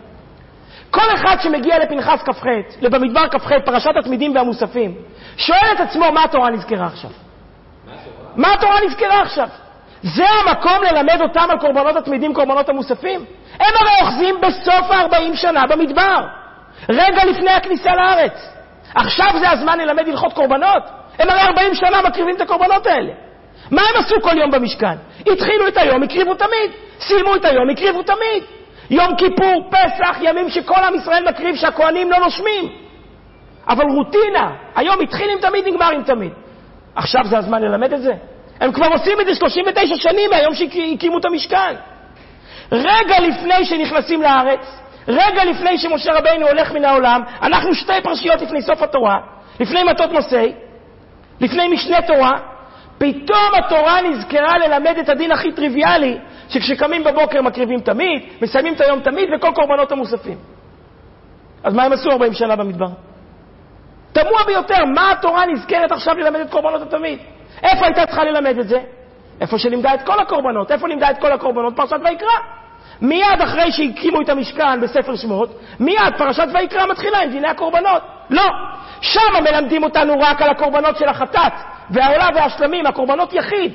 [0.92, 2.46] כל אחד שמגיע לפנחס כ"ח,
[2.82, 4.96] במדבר כ"ח, פרשת התמידים והמוספים,
[5.38, 7.10] שואל את עצמו מה התורה נזכרה עכשיו.
[8.36, 9.48] מה התורה נזכרה עכשיו?
[10.04, 13.26] זה המקום ללמד אותם על קורבנות התמידים, קורבנות המוספים?
[13.60, 16.28] הם הרי אוחזים בסוף ה-40 שנה במדבר,
[16.90, 18.53] רגע לפני הכניסה לארץ.
[18.96, 20.84] עכשיו זה הזמן ללמד הלכות קורבנות?
[21.20, 23.12] הם הרי 40 שנה מקריבים את הקורבנות האלה.
[23.72, 24.96] מה הם עשו כל יום במשכן?
[25.20, 26.72] התחילו את היום, הקריבו תמיד.
[27.00, 28.44] סיימו את היום, הקריבו תמיד.
[28.90, 32.70] יום כיפור, פסח, ימים שכל עם ישראל מקריב שהכוהנים לא נושמים.
[33.68, 36.32] אבל רוטינה, היום התחיל עם תמיד, נגמר עם תמיד.
[36.96, 38.14] עכשיו זה הזמן ללמד את זה?
[38.60, 41.76] הם כבר עושים את זה 39 שנים מהיום שהקימו את המשכן.
[42.72, 48.62] רגע לפני שנכנסים לארץ, רגע לפני שמשה רבינו הולך מן העולם, אנחנו שתי פרשיות לפני
[48.62, 49.18] סוף התורה,
[49.60, 50.54] לפני מטות נושאי,
[51.42, 52.40] לפני משנה תורה,
[52.98, 56.18] פתאום התורה נזכרה ללמד את הדין הכי טריוויאלי,
[56.50, 60.38] שכשקמים בבוקר מקריבים תמיד, מסיימים את היום תמיד, וכל קורבנות המוספים.
[61.64, 62.88] אז מה הם עשו 40 שנה במדבר?
[64.14, 67.20] תמוה ביותר, מה התורה נזכרת עכשיו ללמד את קורבנות התמיד?
[67.64, 68.80] איפה הייתה צריכה ללמד את זה?
[69.42, 70.72] איפה שלימדה את כל הקורבנות.
[70.72, 71.76] איפה לימדה את כל הקורבנות?
[71.76, 72.30] פרשת ויקרא.
[73.04, 78.02] מיד אחרי שהקימו את המשכן בספר שמות, מיד פרשת ויקרא מתחילה עם דיני הקורבנות.
[78.30, 78.44] לא,
[79.02, 81.54] שם מלמדים אותנו רק על הקורבנות של החטאת
[81.90, 83.74] והעולה והשלמים, הקורבנות יחיד.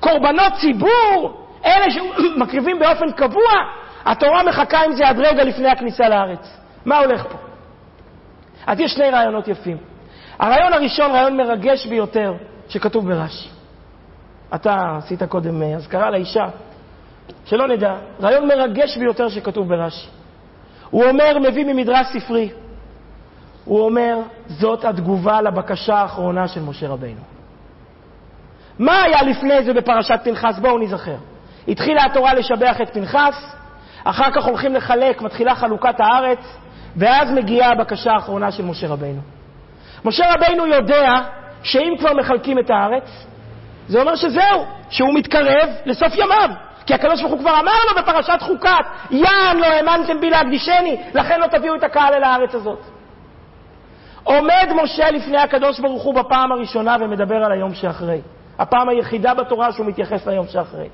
[0.00, 3.52] קורבנות ציבור, אלה שמקריבים באופן קבוע,
[4.04, 6.58] התורה מחכה עם זה עד רגע לפני הכניסה לארץ.
[6.84, 7.38] מה הולך פה?
[8.66, 9.76] אז יש שני רעיונות יפים.
[10.38, 12.34] הרעיון הראשון, רעיון מרגש ביותר,
[12.68, 13.48] שכתוב ברש"י.
[14.54, 16.44] אתה עשית קודם אה, אזכרה לאישה,
[17.44, 20.08] שלא נדע, רעיון מרגש ביותר שכתוב ברש"י.
[20.90, 22.50] הוא אומר, מביא ממדרש ספרי,
[23.64, 27.20] הוא אומר, זאת התגובה לבקשה האחרונה של משה רבינו.
[28.78, 30.58] מה היה לפני זה בפרשת פנחס?
[30.58, 31.16] בואו נזכר.
[31.68, 33.54] התחילה התורה לשבח את פנחס,
[34.04, 36.58] אחר כך הולכים לחלק, מתחילה חלוקת הארץ,
[36.96, 39.20] ואז מגיעה הבקשה האחרונה של משה רבינו.
[40.04, 41.12] משה רבינו יודע
[41.62, 43.26] שאם כבר מחלקים את הארץ,
[43.88, 46.50] זה אומר שזהו, שהוא מתקרב לסוף ימיו.
[46.86, 51.40] כי הקדוש ברוך הוא כבר אמר לו בפרשת חוקת, יען לא האמנתם בי להקדישני, לכן
[51.40, 52.78] לא תביאו את הקהל אל הארץ הזאת.
[54.24, 58.20] עומד משה לפני הקדוש ברוך הוא בפעם הראשונה ומדבר על היום שאחרי.
[58.58, 60.88] הפעם היחידה בתורה שהוא מתייחס ליום שאחרי.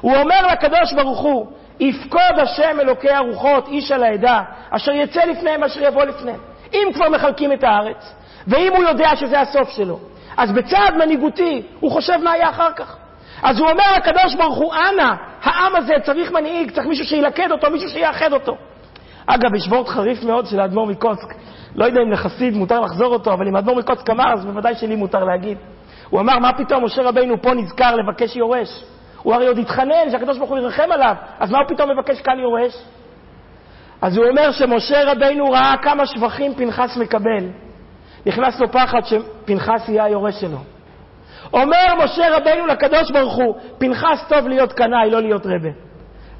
[0.00, 1.46] הוא אומר לקדוש ברוך הוא,
[1.80, 6.40] יפקוד השם אלוקי הרוחות, איש על העדה, אשר יצא לפניהם, אשר יבוא לפניהם.
[6.72, 8.14] אם כבר מחלקים את הארץ,
[8.46, 9.98] ואם הוא יודע שזה הסוף שלו,
[10.36, 12.96] אז בצעד מנהיגותי הוא חושב מה יהיה אחר כך.
[13.42, 17.70] אז הוא אומר לקדוש ברוך הוא, אנא, העם הזה צריך מנהיג, צריך מישהו שילכד אותו,
[17.70, 18.56] מישהו שיאחד אותו.
[19.26, 21.34] אגב, יש וורט חריף מאוד של האדמו"ר מקוצק.
[21.74, 24.96] לא יודע אם לחסיד מותר לחזור אותו, אבל אם האדמו"ר מקוצק אמר, אז בוודאי שלי
[24.96, 25.58] מותר להגיד.
[26.10, 28.84] הוא אמר, מה פתאום משה רבינו פה נזכר לבקש יורש?
[29.22, 32.38] הוא הרי עוד התחנן שהקדוש ברוך הוא ירחם עליו, אז מה הוא פתאום מבקש כאן
[32.38, 32.82] יורש?
[34.02, 37.48] אז הוא אומר שמשה רבינו ראה כמה שבחים פנחס מקבל.
[38.26, 40.58] נכנס לו פחד שפנחס יהיה היורש שלו.
[41.54, 45.68] אומר משה רבינו לקדוש ברוך הוא, פנחס טוב להיות קנאי, לא להיות רבה.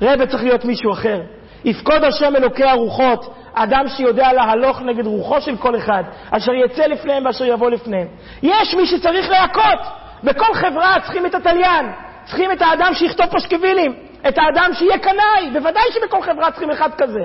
[0.03, 1.21] רבה צריך להיות מישהו אחר.
[1.65, 7.27] יפקוד השם אלוקי הרוחות, אדם שיודע להלוך נגד רוחו של כל אחד, אשר יצא לפניהם
[7.27, 8.07] ואשר יבוא לפניהם.
[8.43, 9.79] יש מי שצריך להכות.
[10.25, 11.87] בכל חברה צריכים את התליין,
[12.25, 13.95] צריכים את האדם שיכתוב פשקווילים,
[14.29, 15.51] את האדם שיהיה קנאי.
[15.53, 17.25] בוודאי שבכל חברה צריכים אחד כזה.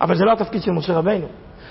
[0.00, 1.26] אבל זה לא התפקיד של משה רבינו.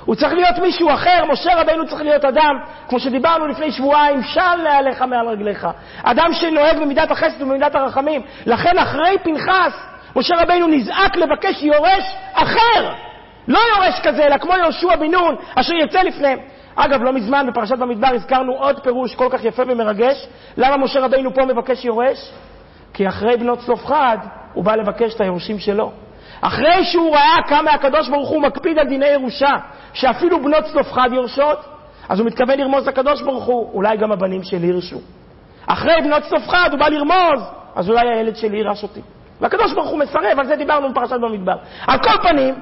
[0.05, 2.55] הוא צריך להיות מישהו אחר, משה רבינו צריך להיות אדם,
[2.89, 5.67] כמו שדיברנו לפני שבועיים, של נעליך מעל רגליך.
[6.03, 8.21] אדם שנוהג במידת החסד ובמידת הרחמים.
[8.45, 9.73] לכן אחרי פנחס,
[10.15, 12.93] משה רבינו נזעק לבקש יורש אחר.
[13.47, 16.39] לא יורש כזה, אלא כמו יהושע בן נון, אשר יצא לפניהם.
[16.75, 20.27] אגב, לא מזמן בפרשת במדבר הזכרנו עוד פירוש כל כך יפה ומרגש.
[20.57, 22.31] למה משה רבינו פה מבקש יורש?
[22.93, 24.17] כי אחרי בנות צלופחד
[24.53, 25.91] הוא בא לבקש את היורשים שלו.
[26.41, 29.51] אחרי שהוא ראה כמה הקדוש ברוך הוא מקפיד על דיני ירושה,
[29.93, 31.59] שאפילו בנות צלופחד יורשות,
[32.09, 34.97] אז הוא מתכוון לרמוז לקדוש ברוך הוא, אולי גם הבנים שלי ירשו.
[35.67, 37.43] אחרי בנות צלופחד הוא בא לרמוז,
[37.75, 39.01] אז אולי הילד שלי יירש אותי.
[39.41, 41.55] והקדוש ברוך הוא מסרב, על זה דיברנו בפרשת במדבר.
[41.87, 42.55] על כל פנים,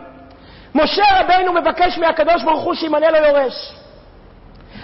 [0.76, 3.74] משה רבינו מבקש מהקדוש ברוך הוא שימנה לו יורש.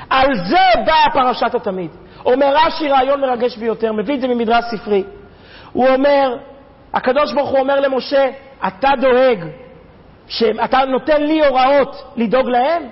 [0.09, 1.91] על זה באה פרשת התמיד.
[2.25, 5.03] אומר רש"י רעיון מרגש ביותר, מביא את זה ממדרש ספרי.
[5.71, 6.37] הוא אומר,
[6.93, 8.29] הקדוש ברוך הוא אומר למשה,
[8.67, 9.45] אתה דואג,
[10.27, 12.83] שאתה נותן לי הוראות לדאוג להם?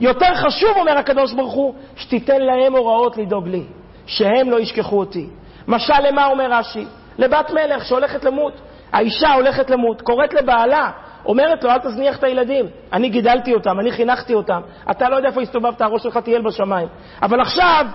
[0.00, 3.62] יותר חשוב, אומר הקדוש ברוך הוא, שתיתן להם הוראות לדאוג לי,
[4.06, 5.26] שהם לא ישכחו אותי.
[5.68, 6.84] משל למה אומר רש"י?
[7.18, 8.52] לבת מלך שהולכת למות.
[8.92, 10.90] האישה הולכת למות, קוראת לבעלה,
[11.24, 12.66] אומרת לו, אל תזניח את הילדים.
[12.92, 14.60] אני גידלתי אותם, אני חינכתי אותם.
[14.90, 16.88] אתה לא יודע איפה הסתובבת, הראש שלך טייל בשמיים.
[17.22, 17.86] אבל עכשיו,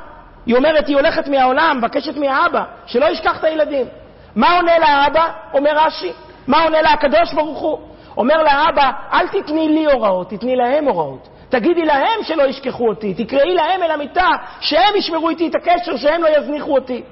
[0.45, 3.85] היא אומרת, היא הולכת מהעולם, מבקשת מהאבא, שלא ישכח את הילדים.
[4.35, 5.31] מה עונה לאבא?
[5.53, 6.11] אומר רש"י.
[6.47, 7.79] מה עונה לה הקדוש ברוך הוא?
[8.17, 11.29] אומר לאבא, אל תתני לי הוראות, תתני להם הוראות.
[11.49, 14.29] תגידי להם שלא ישכחו אותי, תקראי להם אל המיטה,
[14.59, 17.03] שהם ישמרו איתי את הקשר, שהם לא יזניחו אותי.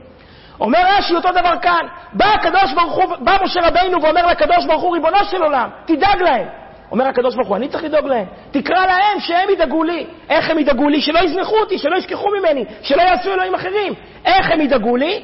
[0.59, 4.81] אומר רש"י אותו דבר כאן, בא הקדוש ברוך הוא, בא משה רבינו ואומר לקדוש ברוך
[4.81, 6.47] הוא, ריבונו של עולם, תדאג להם.
[6.91, 8.25] אומר הקדוש ברוך הוא, אני צריך לדאוג להם.
[8.51, 10.05] תקרא להם שהם ידאגו לי.
[10.29, 11.01] איך הם ידאגו לי?
[11.01, 13.93] שלא יזנחו אותי, שלא ישכחו ממני, שלא יעשו אלוהים אחרים.
[14.25, 15.21] איך הם ידאגו לי?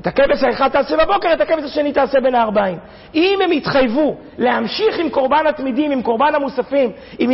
[0.00, 2.78] את הכבש האחד תעשה בבוקר, את הכבש השני תעשה בין הארבעים.
[3.14, 7.30] אם הם יתחייבו להמשיך עם קורבן התמידים, עם קורבן המוספים, אם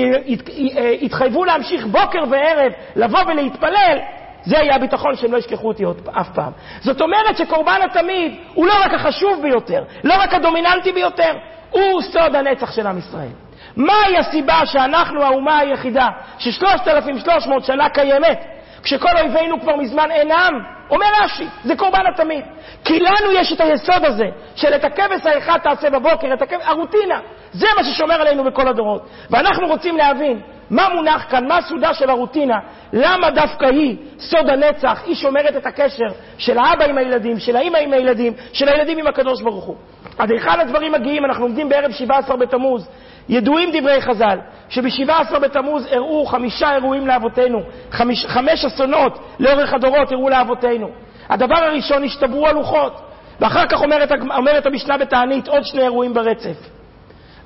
[1.01, 3.99] יתחייבו להמשיך בוקר וערב, לבוא ולהתפלל,
[4.45, 6.53] זה יהיה הביטחון שהם לא ישכחו אותי עוד אף פעם.
[6.81, 11.33] זאת אומרת שקורבן התמיד הוא לא רק החשוב ביותר, לא רק הדומיננטי ביותר,
[11.71, 13.29] הוא סוד הנצח של עם ישראל.
[13.77, 18.45] מהי הסיבה שאנחנו האומה היחידה ששלושת אלפים שלוש מאות שנה קיימת,
[18.85, 20.53] כשכל אויבינו כבר מזמן אינם?
[20.91, 22.45] אומר רש"י, זה קורבן התמיד.
[22.85, 27.21] כי לנו יש את היסוד הזה, של את הכבש האחד תעשה בבוקר, את הכבש, הרוטינה.
[27.53, 29.09] זה מה ששומר עלינו בכל הדורות.
[29.31, 32.59] ואנחנו רוצים להבין מה מונח כאן, מה סודה של הרוטינה,
[32.93, 36.07] למה דווקא היא, סוד הנצח, היא שומרת את הקשר
[36.39, 39.77] של האבא עם הילדים, של האמא עם הילדים, של הילדים עם הקדוש ברוך הוא.
[40.19, 41.25] עד היכן הדברים מגיעים?
[41.25, 42.89] אנחנו עומדים בערב 17 בתמוז.
[43.29, 50.29] ידועים דברי חז"ל, שב-17 בתמוז אירעו חמישה אירועים לאבותינו, חמיש, חמש אסונות לאורך הדורות אירעו
[50.29, 50.89] לאבותינו.
[51.29, 53.01] הדבר הראשון, השתברו הלוחות,
[53.41, 56.57] ואחר כך אומרת, אומרת המשנה בתענית עוד שני אירועים ברצף.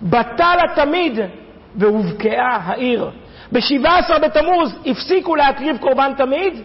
[0.03, 1.19] בטל התמיד
[1.77, 3.11] והובקעה העיר.
[3.53, 6.63] ב-17 בתמוז הפסיקו להקריב קורבן תמיד,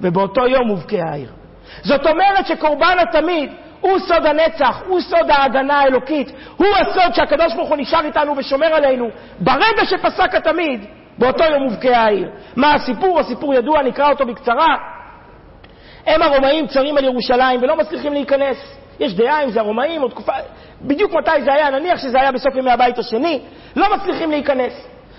[0.00, 1.30] ובאותו יום הובקעה העיר.
[1.82, 3.52] זאת אומרת שקורבן התמיד
[3.84, 8.66] הוא סוד הנצח, הוא סוד ההגנה האלוקית, הוא הסוד שהקדוש ברוך הוא נשאר איתנו ושומר
[8.66, 9.08] עלינו.
[9.40, 10.84] ברגע שפסק התמיד,
[11.18, 12.28] באותו יום הובקעה העיר.
[12.56, 13.20] מה הסיפור?
[13.20, 14.76] הסיפור ידוע, נקרא אותו בקצרה.
[16.06, 18.56] הם הרומאים צרים על ירושלים ולא מצליחים להיכנס.
[19.00, 20.32] יש דעה אם זה הרומאים או תקופה,
[20.82, 23.40] בדיוק מתי זה היה, נניח שזה היה בסוף ימי הבית השני,
[23.76, 24.72] לא מצליחים להיכנס.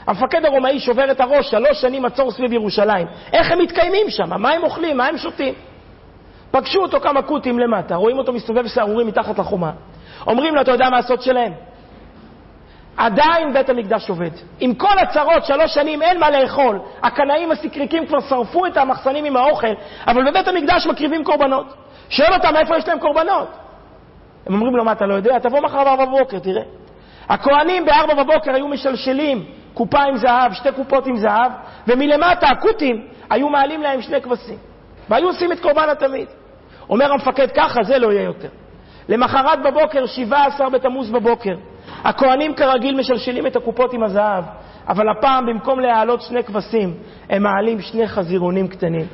[0.08, 3.08] המפקד הרומאי שובר את הראש, שלוש שנים מצור סביב ירושלים.
[3.34, 4.42] איך הם מתקיימים שם?
[4.42, 4.98] מה הם אוכלים?
[4.98, 5.54] מה הם שותים?
[6.56, 9.72] פגשו אותו כמה קוטים למטה, רואים אותו מסתובב סהרורים מתחת לחומה.
[10.28, 11.54] אומרים לו, אתה יודע מה הסוד שלהם?
[12.98, 14.30] עדיין בית המקדש עובד.
[14.60, 16.80] עם כל הצרות, שלוש שנים אין מה לאכול.
[17.04, 19.74] הקנאים הסקריקים כבר שרפו את המחסנים עם האוכל,
[20.08, 21.74] אבל בבית המקדש מקריבים קורבנות.
[22.10, 23.48] שואל אותם איפה יש להם קורבנות.
[24.46, 25.40] הם אומרים לו, מה אתה לא יודע?
[25.40, 26.64] תבוא מחר בארבע בבוקר, תראה.
[27.30, 31.52] הכוהנים בארבע בבוקר היו משלשלים קופה עם זהב, שתי קופות עם זהב,
[31.88, 34.58] ומלמטה הכותים היו מעלים להם שני כבשים.
[35.10, 36.28] והיו עושים את קורבן התמיד.
[36.90, 38.50] אומר המפקד, ככה זה לא יהיה יותר.
[39.10, 41.56] למחרת בבוקר, 17 בתמוז בבוקר,
[42.04, 44.44] הכוהנים כרגיל משלשלים את הקופות עם הזהב,
[44.88, 46.94] אבל הפעם במקום להעלות שני כבשים,
[47.30, 49.06] הם מעלים שני חזירונים קטנים.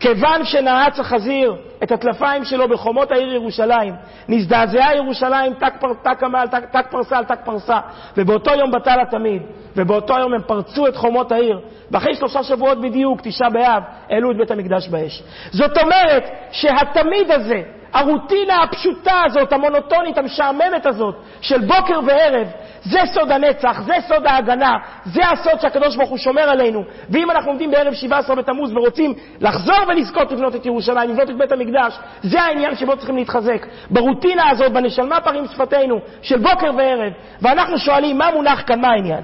[0.00, 3.94] כיוון שנעץ החזיר את הטלפיים שלו בחומות העיר ירושלים,
[4.28, 7.78] נזדעזעה ירושלים תק, פר, תק, עמל, תק, תק פרסה על תק פרסה,
[8.16, 9.42] ובאותו יום בטל התמיד,
[9.76, 14.36] ובאותו יום הם פרצו את חומות העיר, ואחרי שלושה שבועות בדיוק, תשעה באב, העלו את
[14.36, 15.22] בית המקדש באש.
[15.50, 17.62] זאת אומרת שהתמיד הזה,
[17.96, 22.48] הרוטינה הפשוטה הזאת, המונוטונית, המשעממת הזאת, של בוקר וערב,
[22.82, 26.84] זה סוד הנצח, זה סוד ההגנה, זה הסוד שהקדוש ברוך הוא שומר עלינו.
[27.10, 31.52] ואם אנחנו עומדים בערב 17 בתמוז ורוצים לחזור ולזכות לבנות את ירושלים, לבנות את בית
[31.52, 33.66] המקדש, זה העניין שבו צריכים להתחזק.
[33.90, 37.12] ברוטינה הזאת, בנשלמה פרים שפתנו, של בוקר וערב.
[37.42, 39.22] ואנחנו שואלים, מה מונח כאן, מה העניין?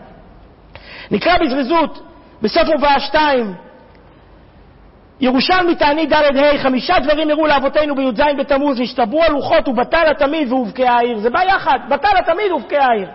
[1.10, 2.02] נקרא בזריזות,
[2.42, 3.54] בסוף מובאה 2,
[5.22, 10.96] ירושלמי תענית ד' ה', חמישה דברים הראו לאבותינו בי"ז בתמוז, נשתברו הלוחות ובטל התמיד והובקעה
[10.96, 11.18] העיר.
[11.18, 13.08] זה בא יחד, בטל התמיד והובקעה העיר.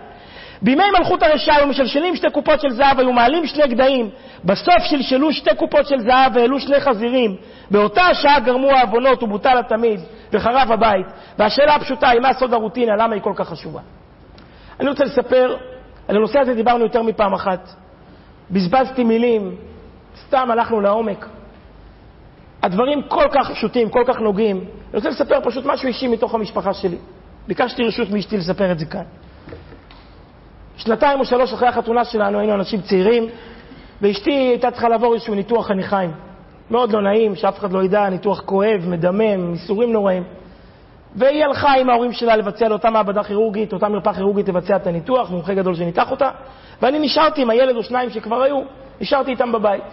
[0.62, 4.10] בימי מלכות הרשע היו משלשלים שתי קופות של זהב, היו מעלים שני גדיים,
[4.44, 7.36] בסוף שלשלו שתי קופות של זהב והעלו שני חזירים.
[7.70, 10.00] באותה השעה גרמו העוונות ובוטל התמיד
[10.32, 11.06] וחרב הבית.
[11.38, 13.80] והשאלה הפשוטה היא מה סוד הרוטינה, למה היא כל כך חשובה.
[14.80, 15.56] אני רוצה לספר,
[16.08, 17.68] על הנושא הזה דיברנו יותר מפעם אחת.
[18.50, 19.56] בזבזתי מילים,
[20.26, 21.37] סתם הלכנו לעומק.
[22.62, 24.56] הדברים כל כך פשוטים, כל כך נוגעים.
[24.56, 26.96] אני רוצה לספר פשוט משהו אישי מתוך המשפחה שלי.
[27.48, 29.02] ביקשתי רשות מאשתי לספר את זה כאן.
[30.76, 33.26] שנתיים או שלוש אחרי החתונה שלנו היינו אנשים צעירים,
[34.02, 36.12] ואשתי הייתה צריכה לעבור איזשהו ניתוח חניכיים.
[36.70, 40.24] מאוד לא נעים, שאף אחד לא ידע, ניתוח כואב, מדמם, ייסורים נוראים.
[41.16, 45.30] והיא הלכה עם ההורים שלה לבצע לאותה מעבדה כירורגית, אותה מרפאה כירורגית לבצע את הניתוח,
[45.30, 46.30] מומחה גדול שניתח אותה,
[46.82, 48.60] ואני נשארתי עם הילד או שניים שכבר היו,
[49.00, 49.84] נשארתי איתם בבית.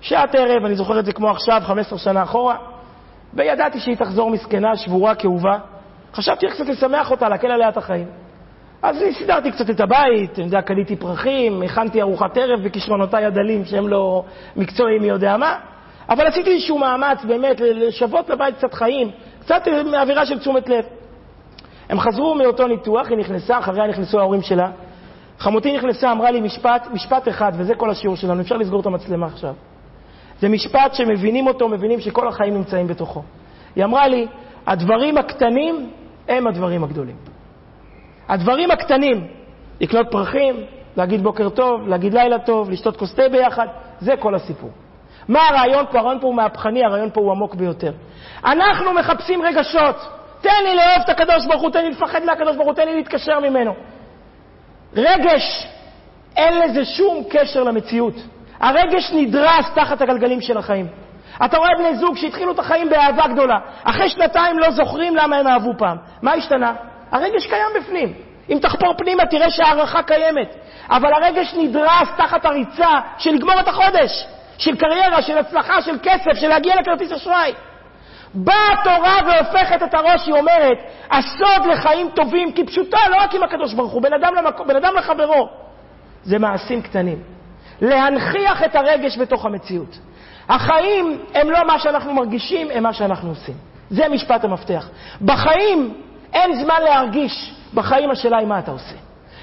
[0.00, 2.56] שעת ערב, אני זוכר את זה כמו עכשיו, 15 שנה אחורה,
[3.34, 5.58] וידעתי שהיא תחזור מסכנה, שבורה, כאובה.
[6.14, 8.06] חשבתי קצת לשמח אותה, להקל עליה את החיים.
[8.82, 13.88] אז סידרתי קצת את הבית, אני יודע, קניתי פרחים, הכנתי ארוחת ערב בכישרונותיי הדלים שהם
[13.88, 14.24] לא
[14.56, 15.58] מקצועיים מי יודע מה,
[16.08, 19.68] אבל עשיתי איזשהו מאמץ באמת לשוות לבית קצת חיים, קצת
[20.02, 20.84] אווירה של תשומת לב.
[21.88, 24.70] הם חזרו מאותו ניתוח, היא נכנסה, אחריה נכנסו ההורים שלה.
[25.38, 29.26] חמותי נכנסה, אמרה לי משפט, משפט אחד, וזה כל השיעור שלנו, אפשר לסגור את המצלמה
[29.26, 29.54] עכשיו.
[30.40, 33.22] זה משפט שמבינים אותו, מבינים שכל החיים נמצאים בתוכו.
[33.76, 34.26] היא אמרה לי,
[34.66, 35.90] הדברים הקטנים
[36.28, 37.16] הם הדברים הגדולים.
[38.28, 39.26] הדברים הקטנים,
[39.80, 40.56] לקנות פרחים,
[40.96, 43.66] להגיד בוקר טוב, להגיד לילה טוב, לשתות כוס תה ביחד,
[44.00, 44.70] זה כל הסיפור.
[45.28, 45.98] מה הרעיון פה?
[45.98, 47.92] הרעיון פה הוא מהפכני, הרעיון פה הוא עמוק ביותר.
[48.44, 49.96] אנחנו מחפשים רגשות.
[50.40, 52.96] תן לי לאהוב את הקדוש ברוך הוא, תן לי לפחד מהקדוש ברוך הוא, תן לי
[52.96, 53.74] להתקשר ממנו.
[54.96, 55.66] רגש,
[56.36, 58.14] אין לזה שום קשר למציאות.
[58.60, 60.86] הרגש נדרס תחת הגלגלים של החיים.
[61.44, 65.46] אתה רואה בני זוג שהתחילו את החיים באהבה גדולה, אחרי שנתיים לא זוכרים למה הם
[65.46, 65.96] אהבו פעם.
[66.22, 66.72] מה השתנה?
[67.12, 68.12] הרגש קיים בפנים.
[68.50, 70.56] אם תחפור פנימה תראה שההערכה קיימת.
[70.90, 74.26] אבל הרגש נדרס תחת הריצה של לגמור את החודש,
[74.58, 77.52] של קריירה, של הצלחה, של כסף, של להגיע לכרטיס אשראי.
[78.34, 80.78] באה התורה והופכת את הראש, היא אומרת,
[81.10, 84.60] הסוד לחיים טובים, כי פשוטה, לא רק עם הקדוש ברוך הוא, בן אדם, למק...
[84.60, 85.48] בן אדם לחברו.
[86.22, 87.35] זה מעשים קטנים.
[87.80, 89.98] להנכיח את הרגש בתוך המציאות.
[90.48, 93.54] החיים הם לא מה שאנחנו מרגישים, הם מה שאנחנו עושים.
[93.90, 94.88] זה משפט המפתח.
[95.22, 95.94] בחיים
[96.32, 97.54] אין זמן להרגיש.
[97.74, 98.94] בחיים השאלה היא מה אתה עושה.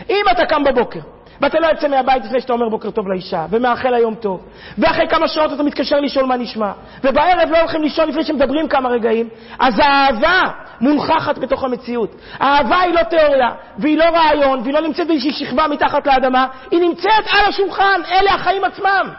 [0.10, 1.00] אם אתה קם בבוקר,
[1.42, 4.42] ואתה לא יוצא מהבית לפני שאתה אומר בוקר טוב לאישה, ומאחל לה יום טוב,
[4.78, 6.72] ואחרי כמה שעות אתה מתקשר לשאול מה נשמע,
[7.04, 10.42] ובערב לא הולכים לישון לפני שמדברים כמה רגעים, אז האהבה
[10.84, 12.16] מונחחת בתוך המציאות.
[12.40, 16.80] האהבה היא לא תיאוריה, והיא לא רעיון, והיא לא נמצאת באיזושהי שכבה מתחת לאדמה, היא
[16.82, 19.10] נמצאת על השולחן, אלה החיים עצמם.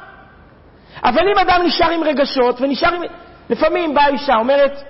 [1.05, 3.03] אבל אם אדם נשאר עם רגשות, ונשאר עם...
[3.51, 4.83] לפעמים באה אישה, אומרת,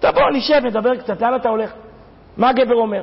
[0.00, 1.70] טוב, בוא נשב, נדבר קצת, לאן אתה הולך?
[2.36, 3.02] מה הגבר אומר?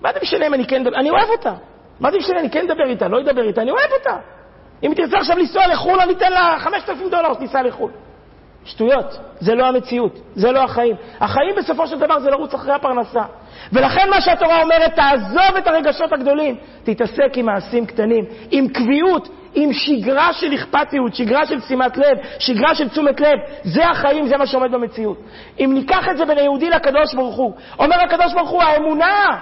[0.00, 0.96] מה זה משנה אם אני כן מדבר?
[0.96, 1.52] אני אוהב אותה.
[2.00, 4.16] מה זה משנה, אני כן אדבר איתה, לא אדבר איתה, אני אוהב אותה.
[4.82, 7.90] אם תרצה עכשיו לנסוע לחו"ל, אני אתן לה 5,000 דולר שתיסע לחו"ל.
[8.64, 10.96] שטויות, זה לא המציאות, זה לא החיים.
[11.20, 13.22] החיים בסופו של דבר זה לרוץ אחרי הפרנסה.
[13.72, 19.72] ולכן מה שהתורה אומרת, תעזוב את הרגשות הגדולים, תתעסק עם מעשים קטנים, עם קביעות, עם
[19.72, 23.38] שגרה של אכפתיות, שגרה של שימת לב, שגרה של תשומת לב.
[23.62, 25.18] זה החיים, זה מה שעומד במציאות.
[25.60, 29.38] אם ניקח את זה בין היהודי לקדוש ברוך הוא, אומר הקדוש ברוך הוא, האמונה,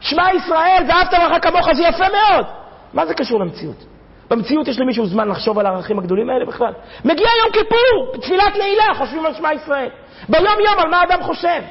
[0.00, 2.46] שמע ישראל, ואהבת לך כמוך, זה יפה מאוד.
[2.94, 3.87] מה זה קשור למציאות?
[4.30, 6.72] במציאות יש למישהו זמן לחשוב על הערכים הגדולים האלה בכלל?
[7.04, 9.88] מגיע יום כיפור, תפילת נעילה, חושבים על שמע ישראל.
[10.28, 11.62] ביום יום על מה אדם חושב?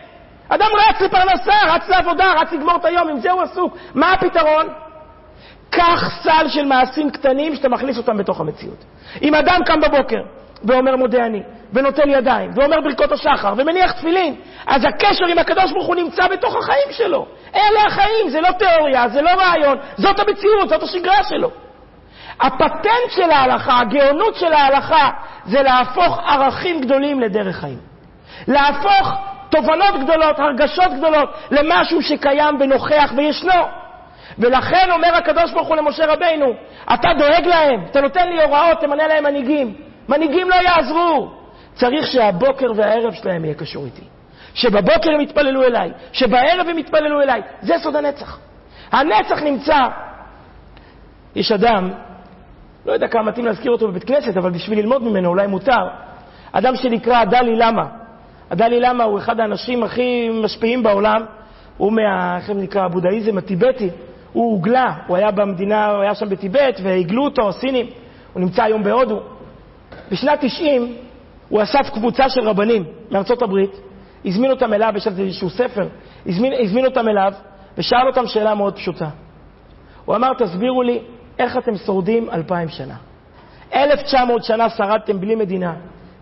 [0.50, 3.78] אדם רץ לפרנסה, רץ לעבודה, רץ לגמור את היום, עם זה הוא עסוק.
[3.96, 4.68] מה הפתרון?
[5.70, 8.86] קח סל של מעשים קטנים שאתה מכניס אותם בתוך המציאות.
[9.22, 10.22] אם אדם קם בבוקר
[10.64, 11.44] ואומר מודה אני,
[11.74, 14.36] ונותן ידיים, ואומר ברכות השחר, ומניח תפילין,
[14.68, 17.26] אז הקשר עם הקדוש ברוך הוא נמצא בתוך החיים שלו.
[17.56, 21.52] אלה החיים, זה לא תיאוריה, זה לא רעיון, זאת המציאות, זאת השגרה שלו.
[22.42, 25.10] הפטנט של ההלכה, הגאונות של ההלכה,
[25.46, 27.80] זה להפוך ערכים גדולים לדרך חיים.
[28.48, 29.18] להפוך
[29.50, 33.64] תובנות גדולות, הרגשות גדולות, למשהו שקיים ונוכח וישנו.
[34.40, 36.54] ולכן אומר הקדוש ברוך הוא למשה רבינו,
[36.94, 39.74] אתה דואג להם, אתה נותן לי הוראות, תמנה להם מנהיגים.
[40.10, 41.32] מנהיגים לא יעזרו.
[41.76, 44.04] צריך שהבוקר והערב שלהם יהיה קשור איתי.
[44.54, 47.42] שבבוקר הם יתפללו אליי, שבערב הם יתפללו אליי.
[47.62, 48.38] זה סוד הנצח.
[48.92, 49.88] הנצח נמצא.
[51.36, 51.92] יש אדם,
[52.88, 55.88] לא יודע כמה מתאים להזכיר אותו בבית כנסת, אבל בשביל ללמוד ממנו אולי מותר,
[56.52, 57.86] אדם שנקרא דלי למה.
[58.52, 61.22] הדלי למה הוא אחד האנשים הכי משפיעים בעולם,
[61.78, 63.90] הוא מה, איך נקרא, הבודהיזם הטיבטי.
[64.34, 67.86] הוא הוגלה, הוא היה במדינה, הוא היה שם בטיבט, והגלו אותו, הסינים.
[68.34, 69.22] הוא נמצא היום בהודו.
[70.12, 70.96] בשנת 90
[71.50, 73.82] הוא אסף קבוצה של רבנים מארצות הברית,
[74.26, 75.88] הזמין אותם אליו, יש על זה איזשהו ספר,
[76.26, 77.34] הזמין, הזמין אותם אליו
[77.78, 79.10] ושאל אותם שאלה מאוד פשוטה.
[80.06, 81.00] הוא אמר, תסבירו לי
[81.40, 82.96] איך אתם שורדים אלפיים שנה.
[83.74, 85.74] 1,900 שנה שרדתם בלי מדינה,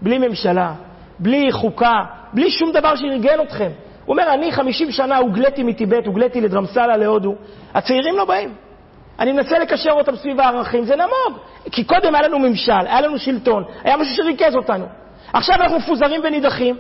[0.02, 0.74] בלי ממשלה,
[1.20, 2.04] בלי חוקה,
[2.34, 3.70] בלי שום דבר שארגן אתכם.
[4.06, 7.36] הוא אומר, אני 50 שנה הוגליתי מטיבט, הוגליתי לדרמסלה, להודו.
[7.74, 8.54] הצעירים לא באים.
[9.20, 11.40] אני מנסה לקשר אותם סביב הערכים, זה נמוג.
[11.72, 14.86] כי קודם היה לנו ממשל, היה לנו שלטון, היה משהו שריכז אותנו.
[15.34, 16.76] עכשיו אנחנו מפוזרים ונידחים,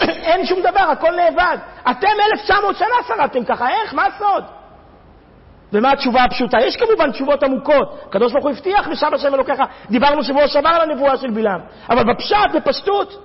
[0.28, 1.56] אין שום דבר, הכל נאבד.
[1.90, 3.94] אתם 1,900 שנה שרדתם ככה, איך?
[3.94, 4.44] מה הסוד?
[5.74, 6.58] ומה התשובה הפשוטה?
[6.60, 8.00] יש כמובן תשובות עמוקות.
[8.08, 9.62] הקדוש ברוך הוא הבטיח ושב השם אלוקיך.
[9.90, 11.60] דיברנו שבוע שעבר על הנבואה של בלעם.
[11.90, 13.24] אבל בפשט, בפשטות.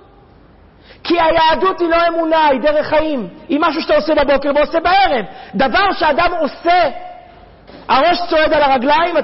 [1.04, 3.28] כי היהדות היא לא אמונה, היא דרך חיים.
[3.48, 5.24] היא משהו שאתה עושה בבוקר ועושה בערב.
[5.54, 6.90] דבר שאדם עושה,
[7.88, 9.14] הראש צועד על הרגליים,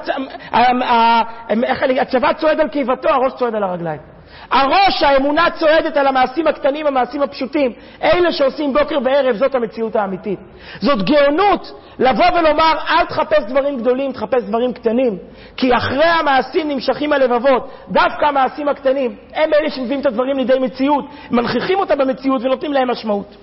[2.01, 4.16] הצבא צועד על קיבתו, הראש צועד על הרגליים.
[4.51, 7.73] הראש, האמונה צועדת על המעשים הקטנים, המעשים הפשוטים.
[8.03, 10.39] אלה שעושים בוקר וערב, זאת המציאות האמיתית.
[10.79, 15.17] זאת גאונות לבוא ולומר, אל תחפש דברים גדולים, תחפש דברים קטנים.
[15.57, 17.71] כי אחרי המעשים נמשכים הלבבות.
[17.89, 22.91] דווקא המעשים הקטנים, הם אלה שמביאים את הדברים לידי מציאות, מנכיחים אותה במציאות ונותנים להם
[22.91, 23.35] משמעות.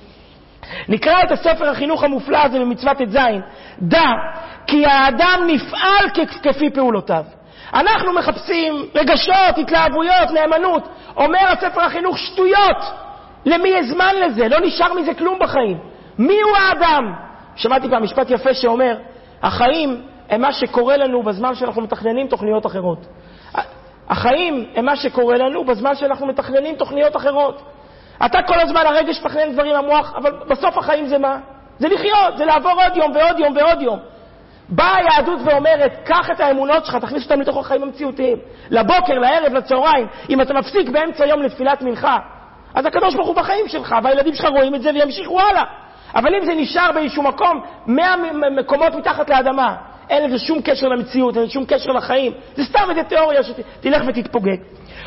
[0.89, 3.17] נקרא את הספר החינוך המופלא הזה במצוות ט"ז,
[3.83, 4.11] דע
[4.67, 6.09] כי האדם נפעל
[6.43, 7.25] כפי פעולותיו.
[7.75, 10.89] אנחנו מחפשים רגשות, התלהבויות, נאמנות.
[11.17, 12.77] אומר הספר החינוך, שטויות.
[13.47, 14.49] למי יש זמן לזה?
[14.49, 15.79] לא נשאר מזה כלום בחיים.
[16.19, 17.15] מי הוא האדם?
[17.57, 18.97] שמעתי פעם משפט יפה שאומר,
[19.43, 22.99] החיים הם מה שקורה לנו בזמן שאנחנו מתכננים תוכניות אחרות.
[24.09, 27.63] החיים הם מה שקורה לנו בזמן שאנחנו מתכננים תוכניות אחרות.
[28.27, 31.39] אתה כל הזמן הרגש מתכנן דברים במוח, אבל בסוף החיים זה מה?
[31.79, 33.99] זה לחיות, זה לעבור עוד יום ועוד יום ועוד יום.
[34.69, 38.37] באה היהדות ואומרת, קח את האמונות שלך, תכניס אותן לתוך החיים המציאותיים.
[38.71, 40.07] לבוקר, לערב, לצהריים.
[40.31, 42.19] אם אתה מפסיק באמצע יום לתפילת מנחה,
[42.75, 45.65] אז הקדוש ברוך הוא בחיים שלך, והילדים שלך רואים את זה וימשיכו הלאה.
[46.15, 48.15] אבל אם זה נשאר באיזשהו מקום, מאה
[48.51, 49.77] מקומות מתחת לאדמה,
[50.11, 54.03] אין לזה שום קשר למציאות, אין לזה שום קשר לחיים, זה סתם איזה תיאוריה שתלך
[54.07, 54.57] ותתפוגג.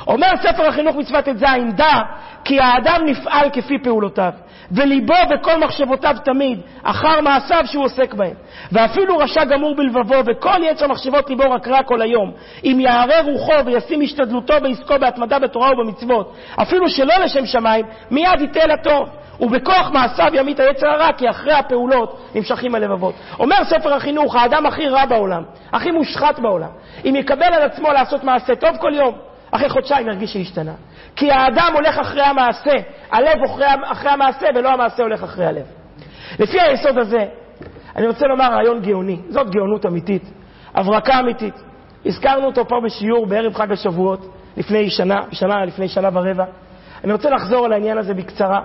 [0.07, 1.43] אומר ספר החינוך מצוות ט"ז,
[1.75, 2.01] דע
[2.43, 4.31] כי האדם נפעל כפי פעולותיו,
[4.71, 8.33] וליבו וכל מחשבותיו תמיד, אחר מעשיו שהוא עוסק בהם.
[8.71, 12.31] ואפילו רשע גמור בלבבו, וכל יצר מחשבות ליבו רק רע כל היום.
[12.63, 18.67] אם יערה רוחו וישים השתדלותו בעסקו בהתמדה בתורה ובמצוות, אפילו שלא לשם שמיים, מיד ייתה
[18.67, 19.09] לטוב.
[19.41, 23.15] ובכוח מעשיו ימית היצר הרע, כי אחרי הפעולות נמשכים הלבבות.
[23.39, 26.69] אומר ספר החינוך, האדם הכי רע בעולם, הכי מושחת בעולם,
[27.05, 29.15] אם יקבל על עצמו לעשות מעשה טוב כל יום,
[29.51, 30.73] אחרי חודשיים ירגיש שהשתנה.
[31.15, 32.73] כי האדם הולך אחרי המעשה,
[33.11, 35.65] הלב אחרי, אחרי המעשה ולא המעשה הולך אחרי הלב.
[36.39, 37.25] לפי היסוד הזה,
[37.95, 40.23] אני רוצה לומר רעיון גאוני, זאת גאונות אמיתית,
[40.75, 41.63] הברקה אמיתית.
[42.05, 46.45] הזכרנו אותו פה בשיעור בערב חג השבועות, לפני שנה, שנה, לפני שנה ורבע.
[47.03, 48.61] אני רוצה לחזור על העניין הזה בקצרה.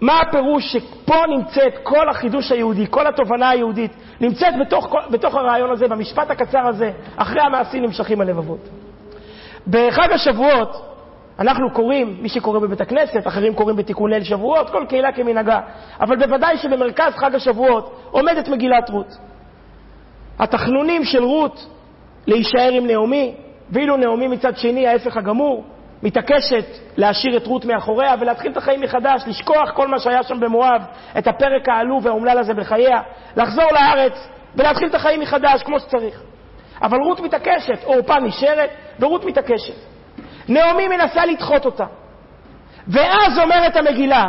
[0.00, 5.88] מה הפירוש שפה נמצאת כל החידוש היהודי, כל התובנה היהודית, נמצאת בתוך, בתוך הרעיון הזה,
[5.88, 8.68] במשפט הקצר הזה, אחרי המעשים נמשכים הלבבות.
[9.66, 10.84] בחג השבועות
[11.38, 15.60] אנחנו קוראים, מי שקורא בבית הכנסת, אחרים קוראים בתיקון ליל שבועות, כל קהילה כמנהגה,
[16.00, 19.16] אבל בוודאי שבמרכז חג השבועות עומדת מגילת רות.
[20.38, 21.66] התחנונים של רות
[22.26, 23.34] להישאר עם נעמי,
[23.70, 25.64] ואילו נעמי מצד שני, ההפך הגמור,
[26.02, 26.64] מתעקשת
[26.96, 30.82] להשאיר את רות מאחוריה ולהתחיל את החיים מחדש, לשכוח כל מה שהיה שם במואב,
[31.18, 33.00] את הפרק העלוב והאומלל הזה בחייה,
[33.36, 36.22] לחזור לארץ ולהתחיל את החיים מחדש כמו שצריך.
[36.82, 38.70] אבל רות מתעקשת, עורפה נשארת,
[39.00, 39.74] ורות מתעקשת.
[40.48, 41.84] נעמי מנסה לדחות אותה.
[42.88, 44.24] ואז אומרת המגילה,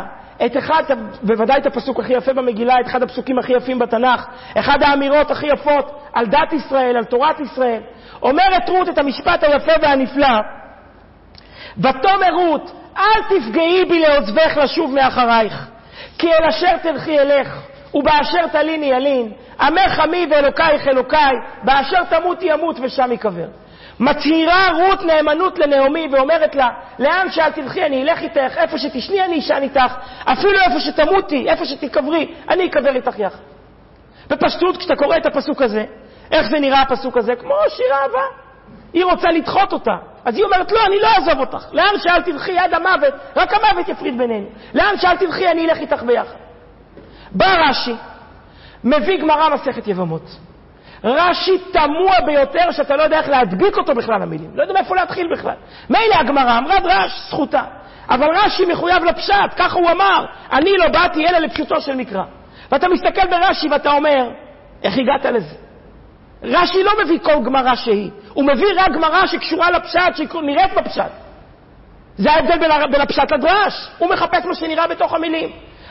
[0.46, 0.82] את אחד,
[1.22, 4.26] בוודאי את הפסוק הכי יפה במגילה, את אחד הפסוקים הכי יפים בתנ"ך,
[4.58, 7.80] אחד האמירות הכי יפות על דת ישראל, על תורת ישראל.
[8.22, 10.38] אומרת רות את המשפט היפה והנפלא,
[11.78, 15.68] ותאמר רות, אל תפגעי בי לעוזבך לשוב מאחרייך,
[16.18, 17.60] כי אל אשר תלכי אלך,
[17.94, 23.46] ובאשר תליני ילין, עמך עמי ואלוקייך אלוקיי, באשר תמותי ימות ושם ייקבר.
[24.00, 26.68] מצהירה רות נאמנות לנעמי ואומרת לה,
[26.98, 29.94] לאן שאל תלכי אני אלך איתך, איפה שתשני אני אשן איתך,
[30.24, 33.38] אפילו איפה שתמותי, איפה שתיקברי, אני אקבר איתך יחד.
[34.30, 35.84] בפשטות, כשאתה קורא את הפסוק הזה,
[36.30, 37.32] איך זה נראה הפסוק הזה?
[37.36, 38.24] כמו שיר אהבה.
[38.92, 39.94] היא רוצה לדחות אותה.
[40.24, 41.66] אז היא אומרת, לא, אני לא אעזוב אותך.
[41.72, 44.46] לאן שאל תלכי עד המוות, רק המוות יפריד בינינו.
[44.74, 46.36] לאן שאל תלכי, אני אלך איתך ביחד.
[47.32, 47.94] בא רש"י,
[48.84, 50.36] מביא גמרא מסכת יבמות.
[51.04, 54.50] רש"י תמוה ביותר, שאתה לא יודע איך להדביק אותו בכלל המילים.
[54.54, 55.54] לא יודע מאיפה להתחיל בכלל.
[55.90, 57.62] מילא הגמרא אמרה דרש, זכותה.
[58.10, 60.24] אבל רש"י מחויב לפשט, ככה הוא אמר.
[60.52, 62.22] אני לא באתי אלא לפשוטו של מקרא.
[62.72, 64.30] ואתה מסתכל ברש"י ואתה אומר,
[64.82, 65.69] איך הגעת לזה?
[66.42, 71.10] רש"י לא מביא כל גמרא שהיא, הוא מביא רק גמרא שקשורה לפשט, שנראית בפשט.
[72.16, 72.58] זה ההבדל
[72.90, 75.48] בין, הפשט לדרש, הוא מחפש מה שנראה בתוך המילים.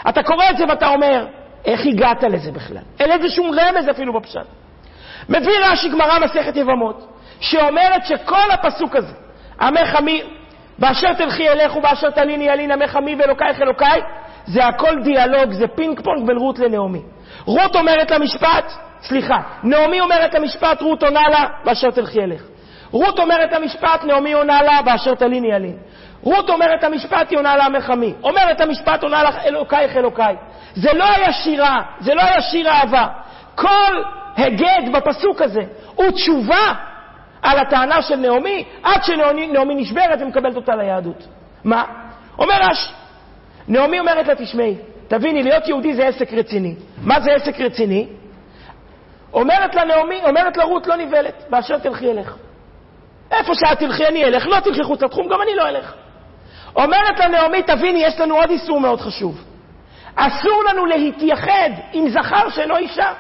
[0.10, 1.26] אתה קורא את זה ואתה אומר,
[1.66, 2.82] איך הגעת לזה בכלל?
[3.00, 4.46] אין לזה שום רמז אפילו בפשט.
[5.30, 7.08] מביא רש"י גמרא מסכת יבמות,
[7.40, 9.14] שאומרת שכל הפסוק הזה,
[9.62, 10.24] עמך עמי,
[10.80, 14.02] באשר תלכי אלך ובאשר תליני ילין עמך עמי ואלוקייך אלוקיי,
[14.46, 17.02] זה הכל דיאלוג, זה פינג פונג בין רות לנעמי.
[17.46, 22.42] רות אומרת למשפט, סליחה, נעמי אומרת למשפט, רות עונה לה, באשר תלכי אלך.
[22.92, 25.78] רות אומרת למשפט, נעמי עונה לה, באשר תליני ילין.
[26.24, 28.14] רות אומרת המשפט, היא עונה לה עמך עמי.
[28.24, 30.36] אומרת המשפט, עונה לך אלוקייך אלוקיי.
[30.76, 33.08] זה לא היה שירה, זה לא היה שיר אהבה.
[33.56, 34.04] כל
[34.38, 35.62] הגד בפסוק הזה
[35.96, 36.74] הוא תשובה
[37.42, 41.28] על הטענה של נעמי, עד שנעמי נשברת ומקבלת אותה ליהדות.
[41.64, 41.84] מה?
[42.40, 42.94] אומר רש"י,
[43.68, 44.76] נעמי אומרת לה, תשמעי,
[45.08, 46.76] תביני, להיות יהודי זה עסק רציני.
[47.02, 48.08] מה זה עסק רציני?
[49.34, 52.36] אומרת לה נעמי, אומרת לה רות, לא נבהלת, באשר תלכי אלך.
[53.32, 55.94] איפה שאת תלכי אני אלך, לא תלכי חוץ לתחום, גם אני לא אלך.
[56.76, 59.44] אומרת לה נעמי, תביני, יש לנו עוד איסור מאוד חשוב.
[60.16, 63.14] אסור לנו להתייחד עם זכר שאינו אישה.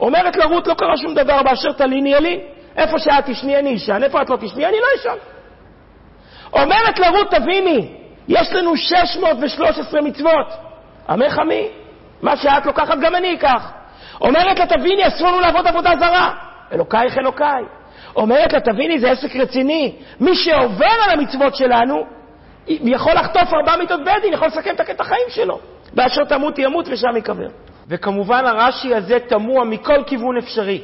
[0.00, 2.40] אומרת לרות, לא קרה שום דבר באשר תליני ילין.
[2.76, 5.18] איפה שאת תשני אני אשן, איפה את לא תשני אני לא אשן.
[6.52, 7.88] אומרת לרות, תביני,
[8.28, 10.46] יש לנו 613 מצוות.
[11.08, 11.68] עמך עמי,
[12.22, 13.70] מה שאת לוקחת גם אני אקח.
[14.20, 16.34] אומרת לה, תביני, אסור לנו לעבוד עבודה זרה.
[16.72, 17.62] אלוקייך אלוקיי.
[18.16, 19.96] אומרת לה, תביני, זה עסק רציני.
[20.20, 22.06] מי שעובר על המצוות שלנו,
[22.68, 25.58] יכול לחטוף ארבע מיטות בית דין, יכול לסכם את החיים שלו.
[25.94, 27.48] באשר תמות ימות ושם ייקבר.
[27.88, 30.80] וכמובן הרש"י הזה תמוה מכל כיוון אפשרי.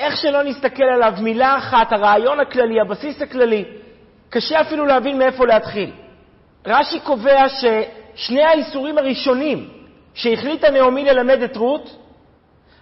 [0.00, 3.64] איך שלא נסתכל עליו, מילה אחת, הרעיון הכללי, הבסיס הכללי,
[4.30, 5.90] קשה אפילו להבין מאיפה להתחיל.
[6.66, 9.68] רש"י קובע ששני האיסורים הראשונים
[10.14, 11.96] שהחליטה נעמי ללמד את רות,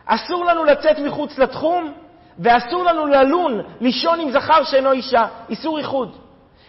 [0.06, 1.92] אסור לנו לצאת מחוץ לתחום
[2.38, 6.16] ואסור לנו ללון, לישון עם זכר שאינו אישה, איסור איחוד.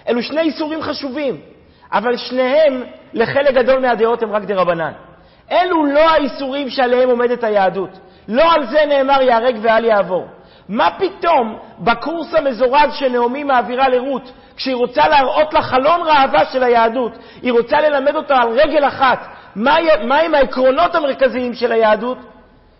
[0.07, 1.41] אלו שני איסורים חשובים,
[1.91, 4.91] אבל שניהם, לחלק גדול מהדעות, הם רק דה רבנן.
[5.51, 7.89] אלו לא האיסורים שעליהם עומדת היהדות.
[8.27, 10.27] לא על זה נאמר ייהרג ואל יעבור.
[10.69, 17.11] מה פתאום בקורס המזורז שנעמי מעבירה לרות, כשהיא רוצה להראות לה חלון ראווה של היהדות,
[17.41, 19.77] היא רוצה ללמד אותה על רגל אחת מה
[20.33, 22.17] העקרונות המרכזיים של היהדות,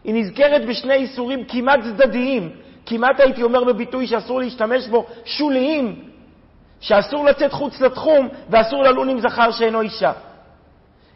[0.03, 2.49] היא נזכרת בשני איסורים כמעט צדדיים,
[2.85, 5.95] כמעט הייתי אומר בביטוי שאסור להשתמש בו, שוליים,
[6.79, 10.11] שאסור לצאת חוץ לתחום ואסור ללון עם זכר שאינו אישה.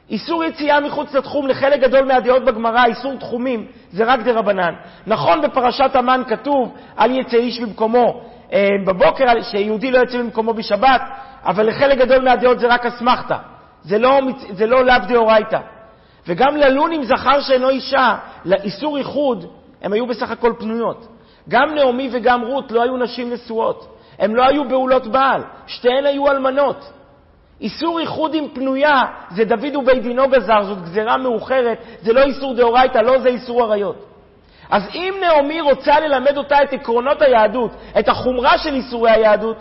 [0.10, 4.74] איסור יציאה מחוץ לתחום לחלק גדול מהדעות בגמרא, איסור תחומים, זה רק דה רבנן.
[5.08, 8.22] נכון בפרשת המן כתוב, אל יצא איש במקומו
[8.54, 11.02] אה, בבוקר, שיהודי לא יצא במקומו בשבת,
[11.46, 13.38] אבל לחלק גדול מהדעות זה רק אסמכתה.
[13.84, 14.20] זה לא,
[14.52, 15.60] זה לא לאו דאורייתא.
[16.28, 19.46] וגם ללון עם זכר שאינו אישה, לאיסור איחוד,
[19.82, 21.08] הם היו בסך הכל פנויות.
[21.50, 23.98] גם נעמי וגם רות לא היו נשים נשואות.
[24.20, 26.92] הן לא היו בעולות בעל, שתיהן היו אלמנות.
[27.62, 32.54] איסור איחוד עם פנויה זה דוד ובית דינו גזר, זאת גזירה מאוחרת, זה לא איסור
[32.54, 34.06] דאורייתא, לא זה איסור עריות.
[34.70, 39.58] אז אם נעמי רוצה ללמד אותה את עקרונות היהדות, את החומרה של איסורי היהדות,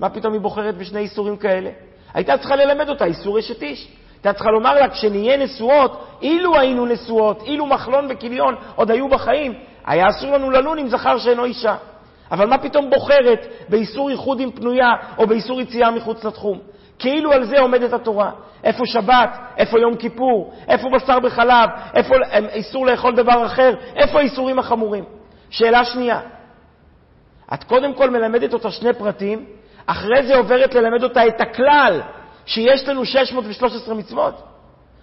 [0.00, 1.70] מה פתאום היא בוחרת בשני איסורים כאלה?
[2.14, 3.88] הייתה צריכה ללמד אותה איסור אשת איש.
[4.18, 9.54] הייתה צריכה לומר לה, כשנהיה נשואות, אילו היינו נשואות, אילו מחלון וכיליון עוד היו בחיים,
[9.86, 11.76] היה אסור לנו ללון עם זכר שאינו אישה.
[12.30, 14.88] אבל מה פתאום בוחרת באיסור ייחוד עם פנויה
[15.18, 16.58] או באיסור יציאה מחוץ לתחום?
[16.98, 18.30] כאילו על זה עומדת התורה.
[18.64, 19.38] איפה שבת?
[19.56, 20.52] איפה יום כיפור?
[20.68, 21.70] איפה בשר בחלב?
[21.94, 22.14] איפה
[22.52, 23.74] איסור לאכול דבר אחר?
[23.96, 25.04] איפה האיסורים החמורים?
[25.50, 26.20] שאלה שנייה,
[27.54, 29.46] את קודם כל מלמדת אותה שני פרטים,
[29.86, 32.00] אחרי זה עוברת ללמד אותה את הכלל
[32.48, 34.42] שיש לנו 613 מצוות.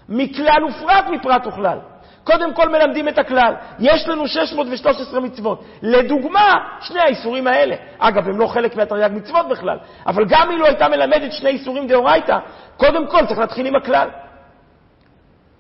[0.10, 1.80] מכלל ופרט מפרט וכלל.
[2.24, 3.54] קודם כל מלמדים את הכלל.
[3.80, 5.64] יש לנו 613 מצוות.
[5.82, 7.76] לדוגמה, שני האיסורים האלה.
[8.00, 9.78] אגב, הם לא חלק מהתרי"ג מצוות בכלל,
[10.08, 12.38] אבל גם אילו הייתה מלמדת שני איסורים דאורייתא,
[12.78, 14.10] קודם כל צריך להתחיל עם הכלל.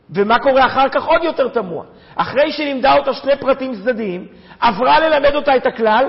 [0.09, 1.85] ומה קורה אחר כך עוד יותר תמוה.
[2.15, 4.27] אחרי שלימדה אותה שני פרטים צדדיים,
[4.59, 6.05] עברה ללמד אותה את הכלל,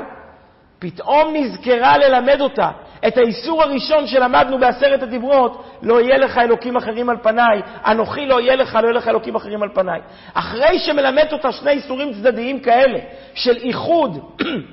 [0.78, 2.70] פתאום נזכרה ללמד אותה
[3.06, 8.40] את האיסור הראשון שלמדנו בעשרת הדיברות, לא יהיה לך אלוקים אחרים על פניי, אנוכי לא
[8.40, 10.00] יהיה לך, לא יהיה לך אלוקים אחרים על פניי.
[10.34, 12.98] אחרי שמלמדת אותה שני איסורים צדדיים כאלה,
[13.34, 14.18] של איחוד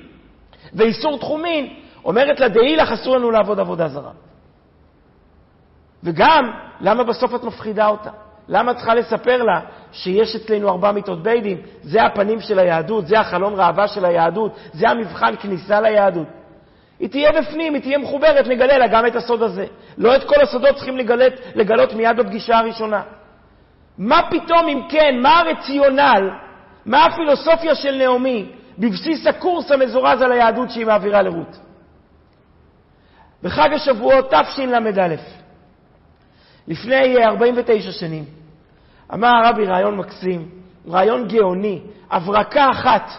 [0.76, 1.74] ואיסור תחומין,
[2.04, 4.10] אומרת לה, דעי לך, אסור לנו לעבוד עבודה זרה.
[6.04, 8.10] וגם, למה בסוף את מפחידה אותה?
[8.48, 9.60] למה את צריכה לספר לה
[9.92, 11.58] שיש אצלנו ארבע מיטות בית?
[11.82, 16.26] זה הפנים של היהדות, זה החלון ראווה של היהדות, זה המבחן כניסה ליהדות.
[17.04, 19.66] היא תהיה בפנים, היא תהיה מחוברת, נגלה לה גם את הסוד הזה.
[19.98, 23.02] לא את כל הסודות צריכים לגלות, לגלות מיד בפגישה הראשונה.
[23.98, 26.30] מה פתאום, אם כן, מה הרציונל,
[26.86, 28.46] מה הפילוסופיה של נעמי
[28.78, 31.58] בבסיס הקורס המזורז על היהדות שהיא מעבירה לרות?
[33.42, 35.14] בחג השבועות תשל"א,
[36.68, 38.24] לפני 49 שנים,
[39.14, 40.48] אמר הרבי רעיון מקסים,
[40.88, 41.80] רעיון גאוני,
[42.10, 43.10] הברקה אחת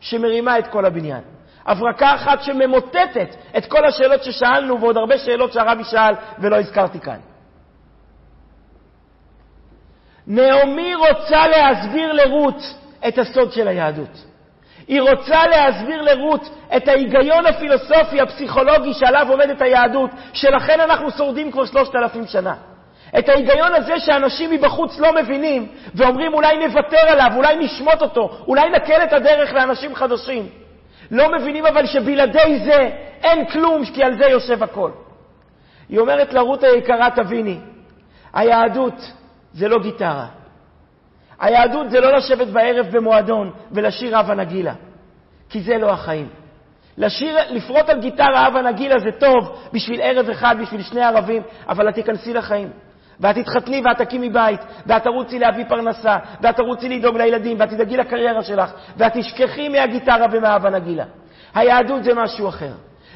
[0.00, 1.37] שמרימה את כל הבניין.
[1.68, 7.18] הברקה אחת שממוטטת את כל השאלות ששאלנו ועוד הרבה שאלות שהרבי שאל ולא הזכרתי כאן.
[10.26, 12.62] נעמי רוצה להסביר לרות
[13.08, 14.24] את הסוד של היהדות.
[14.88, 21.64] היא רוצה להסביר לרות את ההיגיון הפילוסופי, הפסיכולוגי שעליו עומדת היהדות, שלכן אנחנו שורדים כבר
[21.64, 22.54] שלושת אלפים שנה.
[23.18, 28.70] את ההיגיון הזה שאנשים מבחוץ לא מבינים ואומרים אולי נוותר עליו, אולי נשמוט אותו, אולי
[28.70, 30.48] נקל את הדרך לאנשים חדשים.
[31.10, 32.90] לא מבינים אבל שבלעדי זה
[33.22, 34.90] אין כלום, כי על זה יושב הכל.
[35.88, 37.58] היא אומרת לרות היקרה, תביני,
[38.32, 39.12] היהדות
[39.52, 40.26] זה לא גיטרה.
[41.40, 44.74] היהדות זה לא לשבת בערב במועדון ולשיר הווה נגילה,
[45.48, 46.28] כי זה לא החיים.
[46.98, 51.88] לשיר, לפרוט על גיטרה הווה נגילה זה טוב בשביל ערב אחד, בשביל שני ערבים, אבל
[51.88, 52.70] את תיכנסי לחיים.
[53.20, 57.96] ואת תתחתני ואת תקימי בית, ואת תרוצי להביא פרנסה, ואת תרוצי לדאוג לילדים, ואת תדאגי
[57.96, 61.04] לקריירה שלך, ואת תשכחי מהגיטרה ומההבנה נגילה.
[61.54, 62.72] היהדות זה משהו אחר.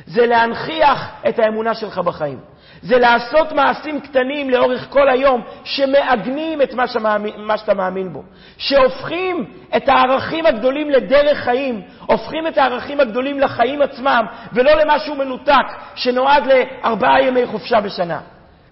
[0.06, 2.38] זה להנכיח את האמונה שלך בחיים.
[2.82, 8.22] זה לעשות מעשים קטנים לאורך כל היום שמעגנים את מה, שמאמין, מה שאתה מאמין בו,
[8.58, 9.44] שהופכים
[9.76, 16.46] את הערכים הגדולים לדרך חיים, הופכים את הערכים הגדולים לחיים עצמם, ולא למשהו מנותק שנועד
[16.46, 18.20] לארבעה ימי חופשה בשנה.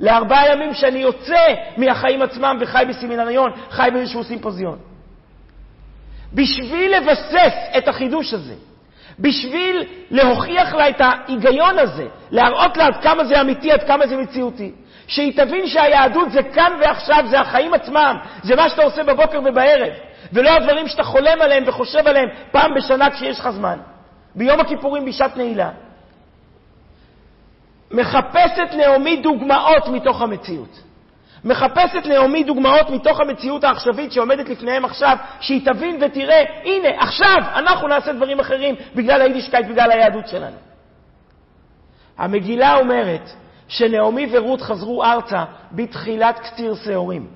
[0.01, 4.79] לארבעה ימים שאני יוצא מהחיים עצמם וחי בסמינריון, חי באיזשהו סימפוזיון.
[6.35, 8.55] בשביל לבסס את החידוש הזה,
[9.19, 14.17] בשביל להוכיח לה את ההיגיון הזה, להראות לה עד כמה זה אמיתי, עד כמה זה
[14.17, 14.73] מציאותי,
[15.07, 19.93] שהיא תבין שהיהדות זה כאן ועכשיו, זה החיים עצמם, זה מה שאתה עושה בבוקר ובערב,
[20.33, 23.79] ולא הדברים שאתה חולם עליהם וחושב עליהם פעם בשנה כשיש לך זמן.
[24.35, 25.71] ביום הכיפורים בשעת נעילה.
[27.91, 30.83] מחפשת נעמי דוגמאות מתוך המציאות.
[31.45, 37.89] מחפשת נעמי דוגמאות מתוך המציאות העכשווית שעומדת לפניהם עכשיו, שהיא תבין ותראה, הנה, עכשיו אנחנו
[37.89, 40.57] נעשה דברים אחרים בגלל היידישקייט, בגלל היהדות שלנו.
[42.19, 43.31] המגילה אומרת
[43.69, 47.27] שנעמי ורות חזרו ארצה בתחילת קציר שעורים.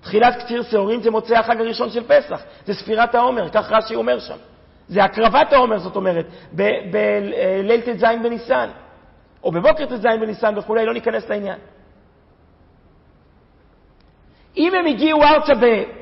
[0.00, 4.18] תחילת קציר שעורים זה מוצאי החג הראשון של פסח, זה ספירת העומר, כך רש"י אומר
[4.18, 4.36] שם.
[4.88, 8.68] זה הקרבת העומר, זאת אומרת, בליל ט"ז בניסן.
[9.44, 11.58] או בבוקר ט"ז בניסן וכולי, לא ניכנס לעניין.
[14.56, 15.52] אם הם הגיעו ארצה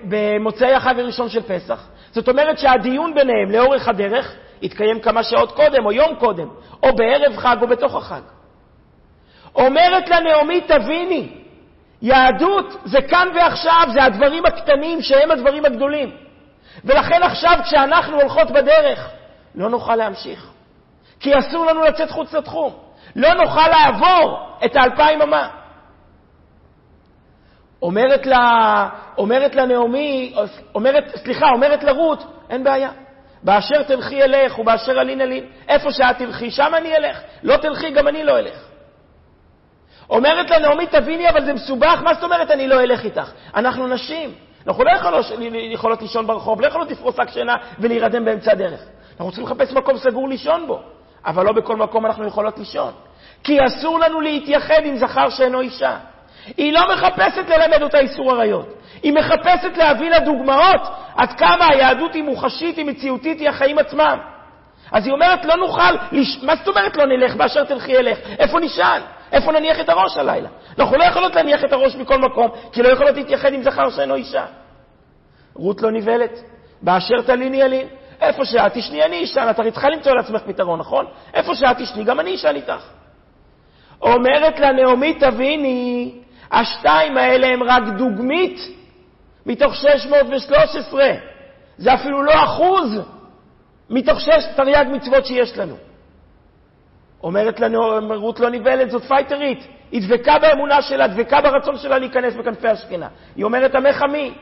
[0.05, 5.87] במוצאי החג הראשון של פסח, זאת אומרת שהדיון ביניהם לאורך הדרך התקיים כמה שעות קודם,
[5.87, 6.49] או יום קודם,
[6.83, 8.21] או בערב חג, או בתוך החג.
[9.55, 11.29] אומרת לה נעמי, תביני,
[12.03, 16.17] יהדות זה כאן ועכשיו, זה הדברים הקטנים שהם הדברים הגדולים.
[16.85, 19.11] ולכן עכשיו, כשאנחנו הולכות בדרך,
[19.55, 20.51] לא נוכל להמשיך.
[21.21, 22.90] כי אסור לנו לצאת חוץ לתחום.
[23.17, 25.49] לא נוכל לעבור את האלפיים אמה.
[27.83, 28.89] אומרת לה,
[29.19, 30.35] אומרת לה נעמי,
[30.75, 32.91] אומרת, סליחה, אומרת לרות, אין בעיה.
[33.43, 37.21] באשר תלכי אלך ובאשר אלין אלין, איפה שאת תלכי, שם אני אלך.
[37.43, 38.65] לא תלכי, גם אני לא אלך.
[40.11, 43.33] אומרת לה נעמי, תביני, אבל זה מסובך, מה זאת אומרת אני לא אלך איתך?
[43.55, 44.35] אנחנו נשים.
[44.67, 45.27] אנחנו לא יכולות,
[45.73, 48.81] יכולות לישון ברחוב, לא יכולות לפרוס רק שינה ולהירדם באמצע הדרך.
[49.11, 50.83] אנחנו צריכים לחפש מקום סגור לישון בו.
[51.27, 52.93] אבל לא בכל מקום אנחנו יכולות לישון.
[53.45, 55.97] כי אסור לנו להתייחד עם זכר שאינו אישה.
[56.57, 58.67] היא לא מחפשת ללמד אותה איסור עריות.
[59.03, 60.81] היא מחפשת להביא לה דוגמאות
[61.17, 64.19] עד כמה היהדות היא מוחשית, היא מציאותית, היא החיים עצמם.
[64.93, 66.39] אז היא אומרת, לא נוכל, לש...
[66.43, 68.19] מה זאת אומרת לא נלך באשר תלכי אלך?
[68.39, 69.03] איפה נשאל?
[69.33, 70.49] איפה נניח את הראש הלילה?
[70.79, 74.15] אנחנו לא יכולות להניח את הראש מכל מקום, כי לא יכולות להתייחד עם זכר שאינו
[74.15, 74.45] אישה.
[75.55, 76.41] רות לא נבהלת.
[76.83, 77.89] באשר תליני ילין.
[78.21, 79.47] איפה שאת תשני, אני אשן.
[79.51, 81.07] את הרי צריכה למצוא לעצמך פתרון, נכון?
[81.35, 82.87] איפה שאת תשני, גם אני אשן איתך.
[84.03, 86.13] אומרת לה נעמי, תביני,
[86.53, 88.61] השתיים האלה הם רק דוגמית
[89.47, 91.05] מתוך 613.
[91.79, 93.01] זה אפילו לא אחוז
[93.91, 95.77] מתוך שש תרי"ג מצוות שיש לנו.
[97.23, 97.81] אומרת לנו,
[98.21, 99.67] רות לא נבהלת, זאת פייטרית.
[99.93, 103.09] היא דבקה באמונה שלה, דבקה ברצון שלה להיכנס בכנפי השכינה.
[103.37, 104.35] היא אומרת, עמך עמי.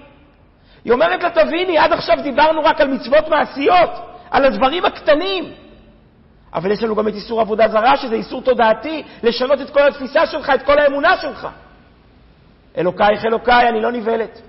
[0.89, 3.91] היא אומרת לה, תביני, עד עכשיו דיברנו רק על מצוות מעשיות,
[4.31, 5.53] על הדברים הקטנים.
[6.55, 10.27] אבל יש לנו גם את איסור עבודה זרה, שזה איסור תודעתי, לשנות את כל התפיסה
[10.27, 11.49] שלך, את כל האמונה שלך.
[12.79, 14.41] אלוקייך אלוקיי, אני לא נבהלת.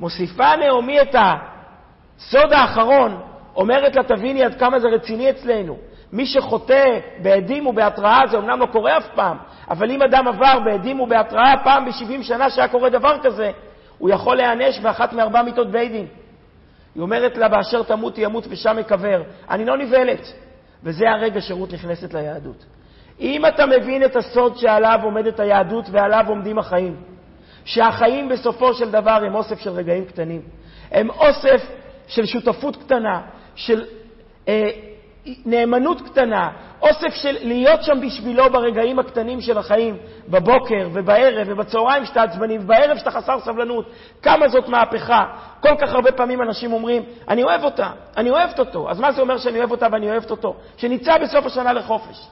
[0.00, 3.20] מוסיפה נעמי את הסוד האחרון,
[3.56, 5.76] אומרת לה, תביני עד כמה זה רציני אצלנו.
[6.12, 9.36] מי שחוטא בעדים ובהתראה, זה אמנם לא קורה אף פעם,
[9.70, 13.50] אבל אם אדם עבר בעדים ובהתראה פעם ב-70 שנה שהיה קורה דבר כזה,
[14.00, 16.06] הוא יכול להיענש באחת מארבע מיתות בית דין.
[16.94, 19.22] היא אומרת לה, באשר תמותי ימות ושם אקבר.
[19.50, 20.32] אני לא נבהלת.
[20.82, 22.64] וזה הרגע שרות נכנסת ליהדות.
[23.20, 26.96] אם אתה מבין את הסוד שעליו עומדת היהדות ועליו עומדים החיים,
[27.64, 30.42] שהחיים בסופו של דבר הם אוסף של רגעים קטנים,
[30.90, 31.66] הם אוסף
[32.06, 33.20] של שותפות קטנה,
[33.54, 33.84] של
[34.48, 34.70] אה,
[35.46, 36.50] נאמנות קטנה,
[36.82, 39.96] אוסף של להיות שם בשבילו ברגעים הקטנים של החיים,
[40.28, 43.90] בבוקר ובערב ובצהריים שאתה עצבני ובערב שאתה חסר סבלנות.
[44.22, 45.24] כמה זאת מהפכה.
[45.60, 48.90] כל כך הרבה פעמים אנשים אומרים, אני אוהב אותה, אני אוהבת אותו.
[48.90, 50.56] אז מה זה אומר שאני אוהב אותה ואני אוהבת אותו?
[50.76, 52.26] שנצא בסוף השנה לחופש.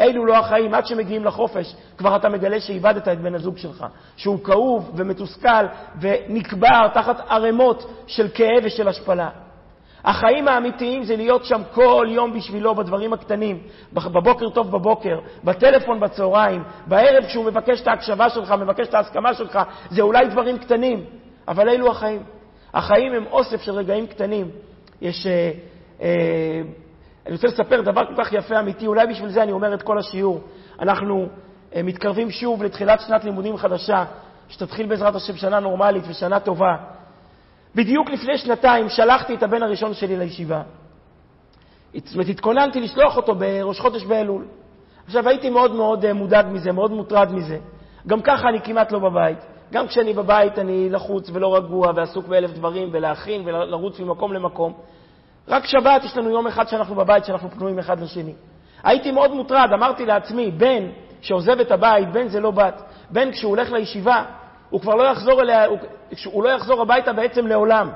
[0.00, 0.74] אלו לא החיים.
[0.74, 5.66] עד שמגיעים לחופש, כבר אתה מגלה שאיבדת את בן הזוג שלך, שהוא כאוב ומתוסכל
[6.00, 9.28] ונקבר תחת ערימות של כאב ושל השפלה.
[10.08, 13.58] החיים האמיתיים זה להיות שם כל יום בשבילו בדברים הקטנים,
[13.92, 19.58] בבוקר טוב בבוקר, בטלפון בצהריים, בערב כשהוא מבקש את ההקשבה שלך, מבקש את ההסכמה שלך,
[19.90, 21.04] זה אולי דברים קטנים,
[21.48, 22.22] אבל אלו החיים.
[22.74, 24.50] החיים הם אוסף של רגעים קטנים.
[25.00, 25.26] יש...
[25.26, 25.50] אה,
[26.02, 26.60] אה,
[27.26, 29.98] אני רוצה לספר דבר כל כך יפה, אמיתי, אולי בשביל זה אני אומר את כל
[29.98, 30.40] השיעור.
[30.80, 31.26] אנחנו
[31.74, 34.04] אה, מתקרבים שוב לתחילת שנת לימודים חדשה,
[34.48, 36.97] שתתחיל בעזרת השם שנה נורמלית ושנה טובה.
[37.74, 40.62] בדיוק לפני שנתיים שלחתי את הבן הראשון שלי לישיבה.
[41.94, 44.44] זאת אומרת, התכוננתי לשלוח אותו בראש חודש באלול.
[45.06, 47.58] עכשיו, הייתי מאוד מאוד אה, מודאג מזה, מאוד מוטרד מזה.
[48.06, 49.38] גם ככה אני כמעט לא בבית.
[49.72, 54.72] גם כשאני בבית אני לחוץ ולא רגוע ועסוק באלף דברים ולהכין ולרוץ ממקום למקום.
[55.48, 58.32] רק שבת יש לנו יום אחד שאנחנו בבית, שאנחנו פנויים אחד לשני.
[58.82, 60.84] הייתי מאוד מוטרד, אמרתי לעצמי, בן
[61.20, 62.82] שעוזב את הבית, בן זה לא בת.
[63.10, 64.24] בן כשהוא הולך לישיבה,
[64.70, 65.78] הוא כבר לא יחזור אליה, הוא,
[66.24, 67.90] הוא לא יחזור הביתה בעצם לעולם.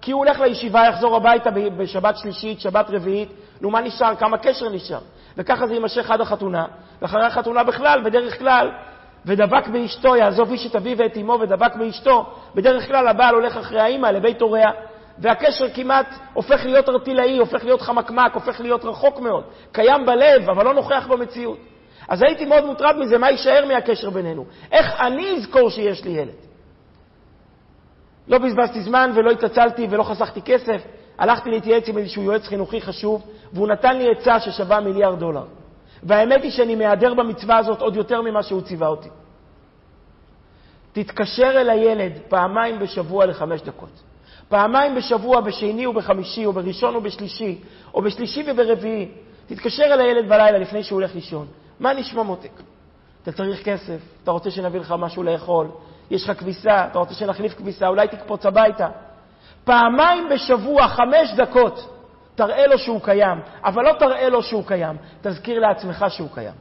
[0.00, 3.28] כי הוא הולך לישיבה, יחזור הביתה בשבת שלישית, שבת רביעית,
[3.60, 4.14] נו, מה נשאר?
[4.14, 5.00] כמה קשר נשאר?
[5.36, 6.66] וככה זה יימשך עד החתונה,
[7.02, 8.70] ואחרי החתונה בכלל, בדרך כלל,
[9.26, 13.80] ודבק באשתו, יעזוב איש את אביו ואת אמו ודבק באשתו, בדרך כלל הבעל הולך אחרי
[13.80, 14.70] האמא לבית הוריה,
[15.18, 19.44] והקשר כמעט הופך להיות ארטילאי, הופך להיות חמקמק, הופך להיות רחוק מאוד.
[19.72, 21.58] קיים בלב, אבל לא נוכח במציאות.
[22.08, 24.44] אז הייתי מאוד מוטרד מזה, מה יישאר מהקשר בינינו?
[24.72, 26.34] איך אני אזכור שיש לי ילד?
[28.28, 30.82] לא בזבזתי זמן ולא התעצלתי ולא חסכתי כסף.
[31.18, 35.44] הלכתי להתייעץ עם איזשהו יועץ חינוכי חשוב, והוא נתן לי עצה ששווה מיליארד דולר.
[36.02, 39.08] והאמת היא שאני מהדר במצווה הזאת עוד יותר ממה שהוא ציווה אותי.
[40.92, 44.02] תתקשר אל הילד פעמיים בשבוע לחמש דקות.
[44.48, 47.58] פעמיים בשבוע, בשני ובחמישי, או בראשון ובשלישי,
[47.94, 49.08] או בשלישי וברביעי.
[49.46, 51.46] תתקשר אל הילד בלילה לפני שהוא הולך לישון.
[51.80, 52.60] מה נשמע מותק?
[53.22, 55.68] אתה צריך כסף, אתה רוצה שנביא לך משהו לאכול,
[56.10, 58.88] יש לך כביסה, אתה רוצה שנחליף כביסה, אולי תקפוץ הביתה.
[59.64, 61.94] פעמיים בשבוע, חמש דקות,
[62.34, 66.54] תראה לו שהוא קיים, אבל לא תראה לו שהוא קיים, תזכיר לעצמך שהוא קיים.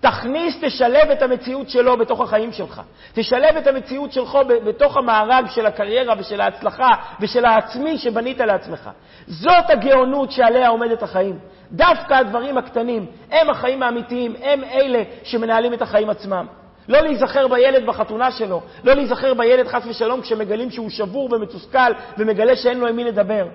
[0.00, 2.82] תכניס, תשלב את המציאות שלו בתוך החיים שלך.
[3.12, 6.88] תשלב את המציאות שלך בתוך המארג של הקריירה ושל ההצלחה
[7.20, 8.90] ושל העצמי שבנית לעצמך.
[9.26, 11.38] זאת הגאונות שעליה עומדת החיים.
[11.72, 16.46] דווקא הדברים הקטנים הם החיים האמיתיים, הם אלה שמנהלים את החיים עצמם.
[16.88, 22.56] לא להיזכר בילד בחתונה שלו, לא להיזכר בילד חס ושלום כשמגלים שהוא שבור ומתוסכל ומגלה
[22.56, 23.46] שאין לו עם מי לדבר.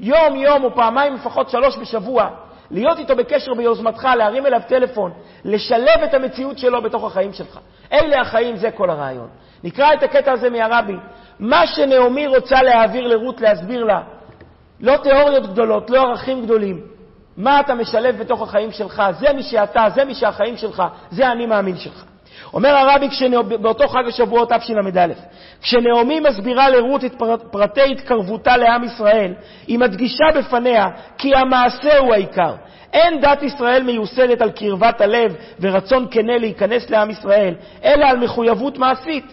[0.00, 2.28] יום-יום או פעמיים לפחות שלוש בשבוע,
[2.70, 5.12] להיות איתו בקשר ביוזמתך, להרים אליו טלפון,
[5.44, 7.58] לשלב את המציאות שלו בתוך החיים שלך.
[7.92, 9.28] אלה החיים, זה כל הרעיון.
[9.64, 10.96] נקרא את הקטע הזה מהרבי.
[11.40, 14.02] מה שנעמי רוצה להעביר לרות, להסביר לה,
[14.80, 16.95] לא תיאוריות גדולות, לא ערכים גדולים.
[17.36, 21.46] מה אתה משלב בתוך החיים שלך, זה מי שאתה, זה מי שהחיים שלך, זה האני
[21.46, 22.04] מאמין שלך.
[22.52, 23.42] אומר הרבי כשנא...
[23.42, 25.06] באותו חג השבועות תשל"א,
[25.62, 29.34] כשנעמי מסבירה לרות את פרטי התקרבותה לעם ישראל,
[29.66, 30.86] היא מדגישה בפניה
[31.18, 32.54] כי המעשה הוא העיקר.
[32.92, 38.78] אין דת ישראל מיוסדת על קרבת הלב ורצון כנה להיכנס לעם ישראל, אלא על מחויבות
[38.78, 39.32] מעשית.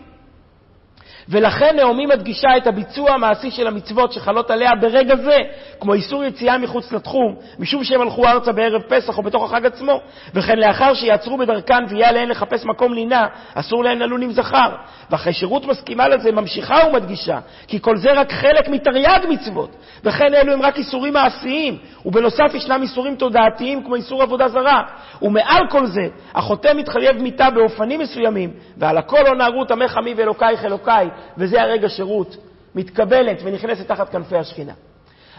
[1.29, 5.37] ולכן נעמי מדגישה את הביצוע המעשי של המצוות שחלות עליה ברגע זה,
[5.79, 10.01] כמו איסור יציאה מחוץ לתחום, משום שהם הלכו ארצה בערב פסח או בתוך החג עצמו,
[10.33, 14.69] וכן לאחר שיעצרו בדרכן ויהיה עליהן לחפש מקום לינה, אסור להן ללון עם זכר.
[15.09, 20.53] ואחרי שרות מסכימה לזה, ממשיכה ומדגישה, כי כל זה רק חלק מתרי"ג מצוות, וכן אלו
[20.53, 24.81] הם רק איסורים מעשיים, ובנוסף ישנם איסורים תודעתיים כמו איסור עבודה זרה.
[25.21, 30.65] ומעל כל זה, החוטא מתחייב מיתה באופנים מסוימים, ועל הכל עונה רות עמך עמי ואלוקייך
[30.65, 32.37] אלוקיי, וזה הרגע שרות
[32.75, 34.73] מתקבלת ונכנסת תחת כנפי השכינה.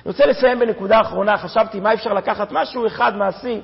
[0.05, 3.61] אני רוצה לסיים בנקודה אחרונה, חשבתי מה אפשר לקחת משהו אחד מעשי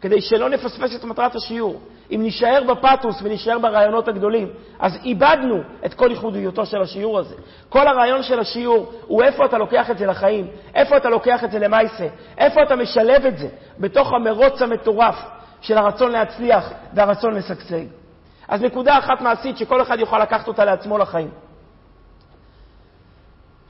[0.00, 1.80] כדי שלא נפספס את מטרת השיעור.
[2.10, 4.48] אם נישאר בפתוס ונישאר ברעיונות הגדולים,
[4.78, 7.34] אז איבדנו את כל ייחודיותו של השיעור הזה.
[7.68, 11.50] כל הרעיון של השיעור הוא איפה אתה לוקח את זה לחיים, איפה אתה לוקח את
[11.50, 12.06] זה למעשה,
[12.38, 13.48] איפה אתה משלב את זה
[13.78, 15.16] בתוך המרוץ המטורף
[15.60, 17.84] של הרצון להצליח והרצון לשגשג.
[18.48, 21.30] אז נקודה אחת מעשית שכל אחד יוכל לקחת אותה לעצמו לחיים.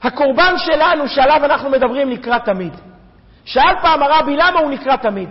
[0.03, 2.73] הקורבן שלנו, שעליו אנחנו מדברים, נקרא תמיד.
[3.45, 5.29] שאל פעם הרבי, למה הוא נקרא תמיד?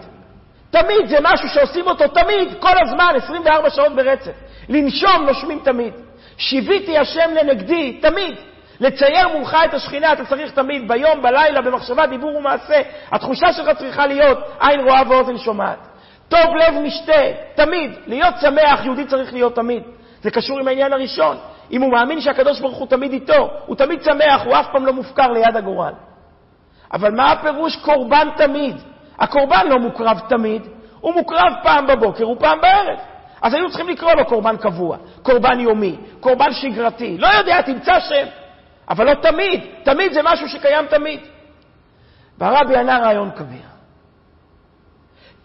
[0.71, 4.33] תמיד זה משהו שעושים אותו תמיד, כל הזמן, 24 שעות ברצף.
[4.68, 5.95] לנשום, נושמים תמיד.
[6.37, 8.35] שיוויתי השם לנגדי, תמיד.
[8.81, 12.81] לצייר מולך את השכינה אתה צריך תמיד, ביום, בלילה, במחשבה, דיבור ומעשה.
[13.12, 15.79] התחושה שלך צריכה להיות עין רואה ואוזן שומעת.
[16.29, 17.23] טוב לב משתה,
[17.55, 17.91] תמיד.
[18.07, 19.83] להיות שמח, יהודי צריך להיות תמיד.
[20.23, 21.37] זה קשור עם העניין הראשון.
[21.73, 24.93] אם הוא מאמין שהקדוש ברוך הוא תמיד איתו, הוא תמיד שמח, הוא אף פעם לא
[24.93, 25.93] מופקר ליד הגורל.
[26.93, 28.77] אבל מה הפירוש קורבן תמיד?
[29.18, 30.62] הקורבן לא מוקרב תמיד,
[31.01, 32.99] הוא מוקרב פעם בבוקר ופעם בערב.
[33.43, 37.18] אז היו צריכים לקרוא לו קורבן קבוע, קורבן יומי, קורבן שגרתי.
[37.18, 38.27] לא יודע, תמצא שם.
[38.89, 41.21] אבל לא תמיד, תמיד זה משהו שקיים תמיד.
[42.39, 43.71] והרבי ענה רעיון כביר.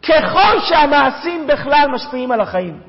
[0.01, 2.80] ככל שהמעשים בכלל משפיעים על החיים,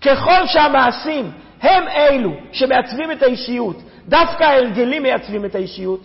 [0.00, 1.32] ככל שהמעשים
[1.62, 3.76] הם אלו שמעצבים את האישיות,
[4.08, 6.00] דווקא ההרגלים מייצבים את האישיות,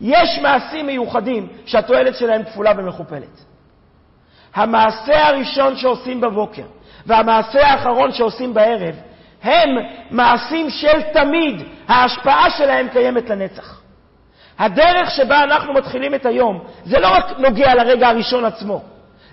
[0.00, 3.44] יש מעשים מיוחדים שהתועלת שלהם כפולה ומכופלת.
[4.54, 6.62] המעשה הראשון שעושים בבוקר
[7.06, 8.94] והמעשה האחרון שעושים בערב
[9.42, 9.68] הם
[10.10, 13.80] מעשים של תמיד, ההשפעה שלהם קיימת לנצח.
[14.58, 18.82] הדרך שבה אנחנו מתחילים את היום, זה לא רק נוגע לרגע הראשון עצמו,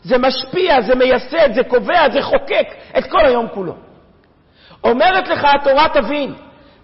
[0.04, 2.68] זה משפיע, זה מייסד, זה קובע, זה חוקק
[2.98, 3.74] את כל היום כולו.
[4.84, 6.34] אומרת לך התורה, תבין,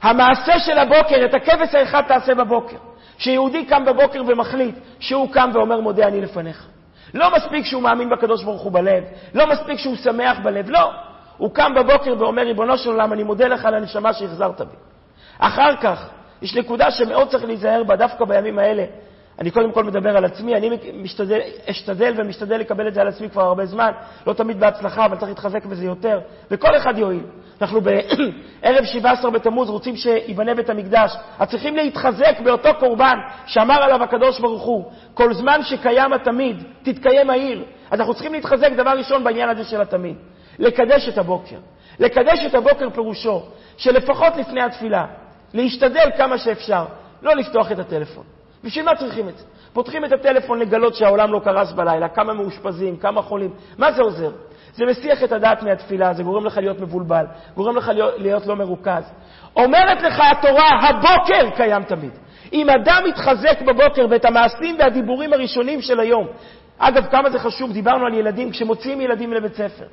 [0.01, 2.77] המעשה של הבוקר, את הכבש האחד תעשה בבוקר.
[3.17, 6.67] שיהודי קם בבוקר ומחליט שהוא קם ואומר מודה אני לפניך.
[7.13, 10.91] לא מספיק שהוא מאמין בקדוש ברוך הוא בלב, לא מספיק שהוא שמח בלב, לא.
[11.37, 14.75] הוא קם בבוקר ואומר, ריבונו של עולם, אני מודה לך על הנשמה שהחזרת בי.
[15.39, 16.09] אחר כך,
[16.41, 18.85] יש נקודה שמאוד צריך להיזהר בה דווקא בימים האלה,
[19.39, 23.29] אני קודם כל מדבר על עצמי, אני משתדל, אשתדל ומשתדל לקבל את זה על עצמי
[23.29, 23.91] כבר הרבה זמן,
[24.27, 26.19] לא תמיד בהצלחה, אבל צריך להתחזק בזה יותר,
[26.51, 27.23] וכל אחד יועיל.
[27.61, 34.03] אנחנו בערב 17 בתמוז רוצים שייבנה בית המקדש, אז צריכים להתחזק באותו קורבן שאמר עליו
[34.03, 37.63] הקדוש ברוך הוא, כל זמן שקיים התמיד, תתקיים העיר.
[37.91, 40.15] אז אנחנו צריכים להתחזק דבר ראשון בעניין הזה של התמיד,
[40.59, 41.57] לקדש את הבוקר.
[41.99, 43.43] לקדש את הבוקר פירושו
[43.77, 45.05] שלפחות לפני התפילה,
[45.53, 46.85] להשתדל כמה שאפשר,
[47.21, 48.36] לא לפתוח את הטלפון.
[48.63, 49.43] בשביל מה צריכים את זה?
[49.73, 53.53] פותחים את הטלפון לגלות שהעולם לא קרס בלילה, כמה מאושפזים, כמה חולים.
[53.77, 54.31] מה זה עוזר?
[54.73, 58.55] זה מסיח את הדעת מהתפילה, זה גורם לך להיות מבולבל, גורם לך להיות, להיות לא
[58.55, 59.11] מרוכז.
[59.55, 62.11] אומרת לך התורה, הבוקר קיים תמיד.
[62.53, 66.27] אם אדם מתחזק בבוקר ואת המעשים והדיבורים הראשונים של היום,
[66.77, 69.85] אגב, כמה זה חשוב, דיברנו על ילדים, כשמוציאים ילדים לבית ספר.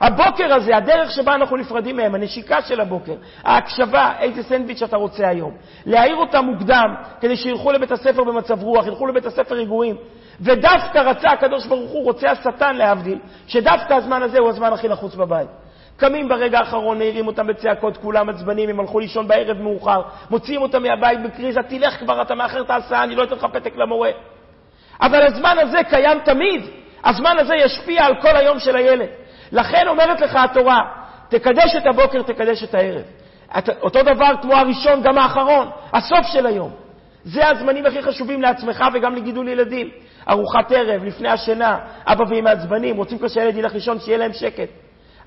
[0.00, 3.14] הבוקר הזה, הדרך שבה אנחנו נפרדים מהם, הנשיקה של הבוקר,
[3.44, 5.52] ההקשבה, איזה סנדוויץ' אתה רוצה היום.
[5.86, 9.96] להעיר אותם מוקדם, כדי שילכו לבית הספר במצב רוח, ילכו לבית הספר רגועים.
[10.40, 15.14] ודווקא רצה הקדוש ברוך הוא, רוצה השטן להבדיל, שדווקא הזמן הזה הוא הזמן הכי לחוץ
[15.14, 15.48] בבית.
[15.96, 20.82] קמים ברגע האחרון, מעירים אותם בצעקות, כולם עצבנים, הם הלכו לישון בערב מאוחר, מוציאים אותם
[20.82, 24.10] מהבית בקריזה, תלך כבר, אתה מאחר את ההסעה, אני לא אתן לך פתק למורה.
[25.00, 26.64] אבל הזמן הזה קיים תמיד.
[27.04, 29.08] הזמן הזה ישפיע על כל היום של הילד.
[29.52, 30.80] לכן אומרת לך התורה,
[31.28, 33.02] תקדש את הבוקר, תקדש את הערב.
[33.82, 36.70] אותו דבר כמו הראשון, גם האחרון, הסוף של היום.
[37.24, 39.90] זה הזמנים הכי חשובים לעצמך וגם לגידול ילדים.
[40.28, 44.68] ארוחת ערב, לפני השינה, אבא ואמא עצבנים, רוצים כבר שהילד ילך לישון, שיהיה להם שקט.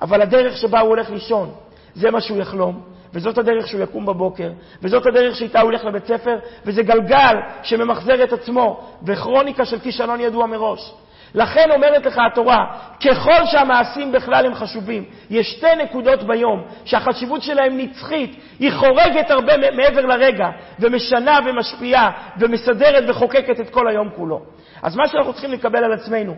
[0.01, 1.51] אבל הדרך שבה הוא הולך לישון,
[1.95, 2.81] זה מה שהוא יחלום,
[3.13, 4.49] וזאת הדרך שהוא יקום בבוקר,
[4.81, 10.19] וזאת הדרך שאיתה הוא ילך לבית ספר, וזה גלגל שממחזר את עצמו, וכרוניקה של כישלון
[10.19, 10.93] ידוע מראש.
[11.35, 12.65] לכן אומרת לך התורה,
[13.05, 19.53] ככל שהמעשים בכלל הם חשובים, יש שתי נקודות ביום שהחשיבות שלהם נצחית, היא חורגת הרבה
[19.71, 20.49] מעבר לרגע,
[20.79, 24.41] ומשנה ומשפיעה, ומסדרת וחוקקת את כל היום כולו.
[24.81, 26.35] אז מה שאנחנו צריכים לקבל על עצמנו,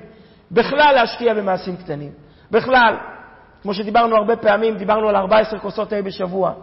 [0.51, 2.11] בכלל להשקיע במעשים קטנים.
[2.51, 2.95] בכלל,
[3.61, 6.53] כמו שדיברנו הרבה פעמים, דיברנו על 14 כוסות תה בשבוע.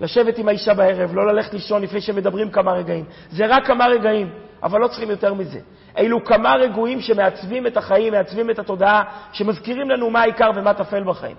[0.00, 3.04] לשבת עם האישה בערב, לא ללכת לישון לפני שמדברים כמה רגעים.
[3.30, 4.30] זה רק כמה רגעים,
[4.62, 5.58] אבל לא צריכים יותר מזה.
[5.98, 9.02] אלו כמה רגועים שמעצבים את החיים, מעצבים את התודעה,
[9.32, 11.36] שמזכירים לנו מה העיקר ומה טפל בחיים.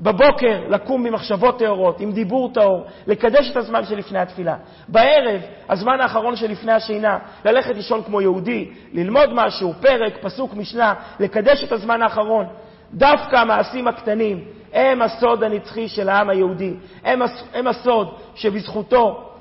[0.00, 4.56] בבוקר לקום ממחשבות טהורות, עם דיבור טהור, לקדש את הזמן שלפני התפילה.
[4.88, 11.64] בערב, הזמן האחרון שלפני השינה, ללכת לישון כמו יהודי, ללמוד משהו, פרק, פסוק, משנה, לקדש
[11.64, 12.46] את הזמן האחרון.
[12.94, 16.74] דווקא המעשים הקטנים הם הסוד הנצחי של העם היהודי.
[17.04, 17.22] הם,
[17.54, 19.31] הם הסוד שבזכותו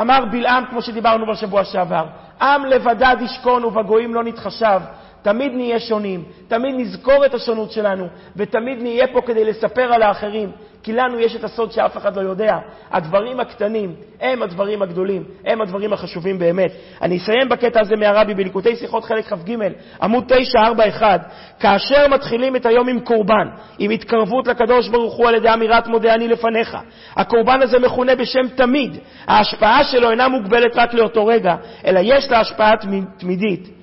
[0.00, 2.06] אמר בלעם, כמו שדיברנו בשבוע שעבר,
[2.40, 4.80] עם לבדד ישכון ובגויים לא נתחשב.
[5.26, 8.06] תמיד נהיה שונים, תמיד נזכור את השונות שלנו,
[8.36, 10.50] ותמיד נהיה פה כדי לספר על האחרים,
[10.82, 12.56] כי לנו יש את הסוד שאף אחד לא יודע.
[12.90, 16.72] הדברים הקטנים הם הדברים הגדולים, הם הדברים החשובים באמת.
[17.02, 19.56] אני אסיים בקטע הזה מהרבי בליקוטי שיחות חלק כ"ג,
[20.02, 21.20] עמוד 941.
[21.60, 23.48] כאשר מתחילים את היום עם קורבן,
[23.78, 26.76] עם התקרבות לקדוש ברוך הוא על ידי אמירת מודה אני לפניך,
[27.16, 28.98] הקורבן הזה מכונה בשם תמיד.
[29.26, 31.54] ההשפעה שלו אינה מוגבלת רק לאותו רגע,
[31.86, 32.72] אלא יש לה השפעה
[33.18, 33.75] תמידית.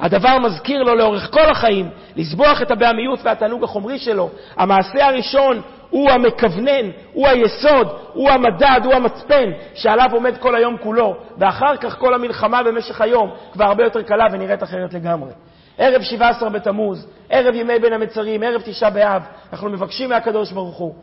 [0.00, 4.30] הדבר מזכיר לו לאורך כל החיים לסבוח את הבעמיות והתענוג החומרי שלו.
[4.56, 11.16] המעשה הראשון הוא המכוונן, הוא היסוד, הוא המדד, הוא המצפן, שעליו עומד כל היום כולו,
[11.38, 15.30] ואחר כך כל המלחמה במשך היום כבר הרבה יותר קלה ונראית אחרת לגמרי.
[15.78, 19.22] ערב 17 בתמוז, ערב ימי בין המצרים, ערב תשעה באב,
[19.52, 20.94] אנחנו מבקשים מהקדוש ברוך הוא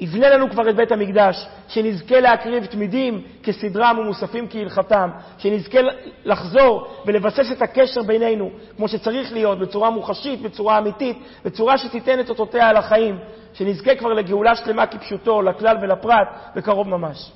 [0.00, 5.78] שיבנה לנו כבר את בית המקדש, שנזכה להקריב תמידים כסדרם ומוספים כהלכתם, שנזכה
[6.24, 12.30] לחזור ולבסס את הקשר בינינו כמו שצריך להיות, בצורה מוחשית, בצורה אמיתית, בצורה שתיתן את
[12.30, 13.18] אותותיה על החיים,
[13.52, 17.32] שנזכה כבר לגאולה שלמה כפשוטו, לכלל ולפרט, בקרוב ממש.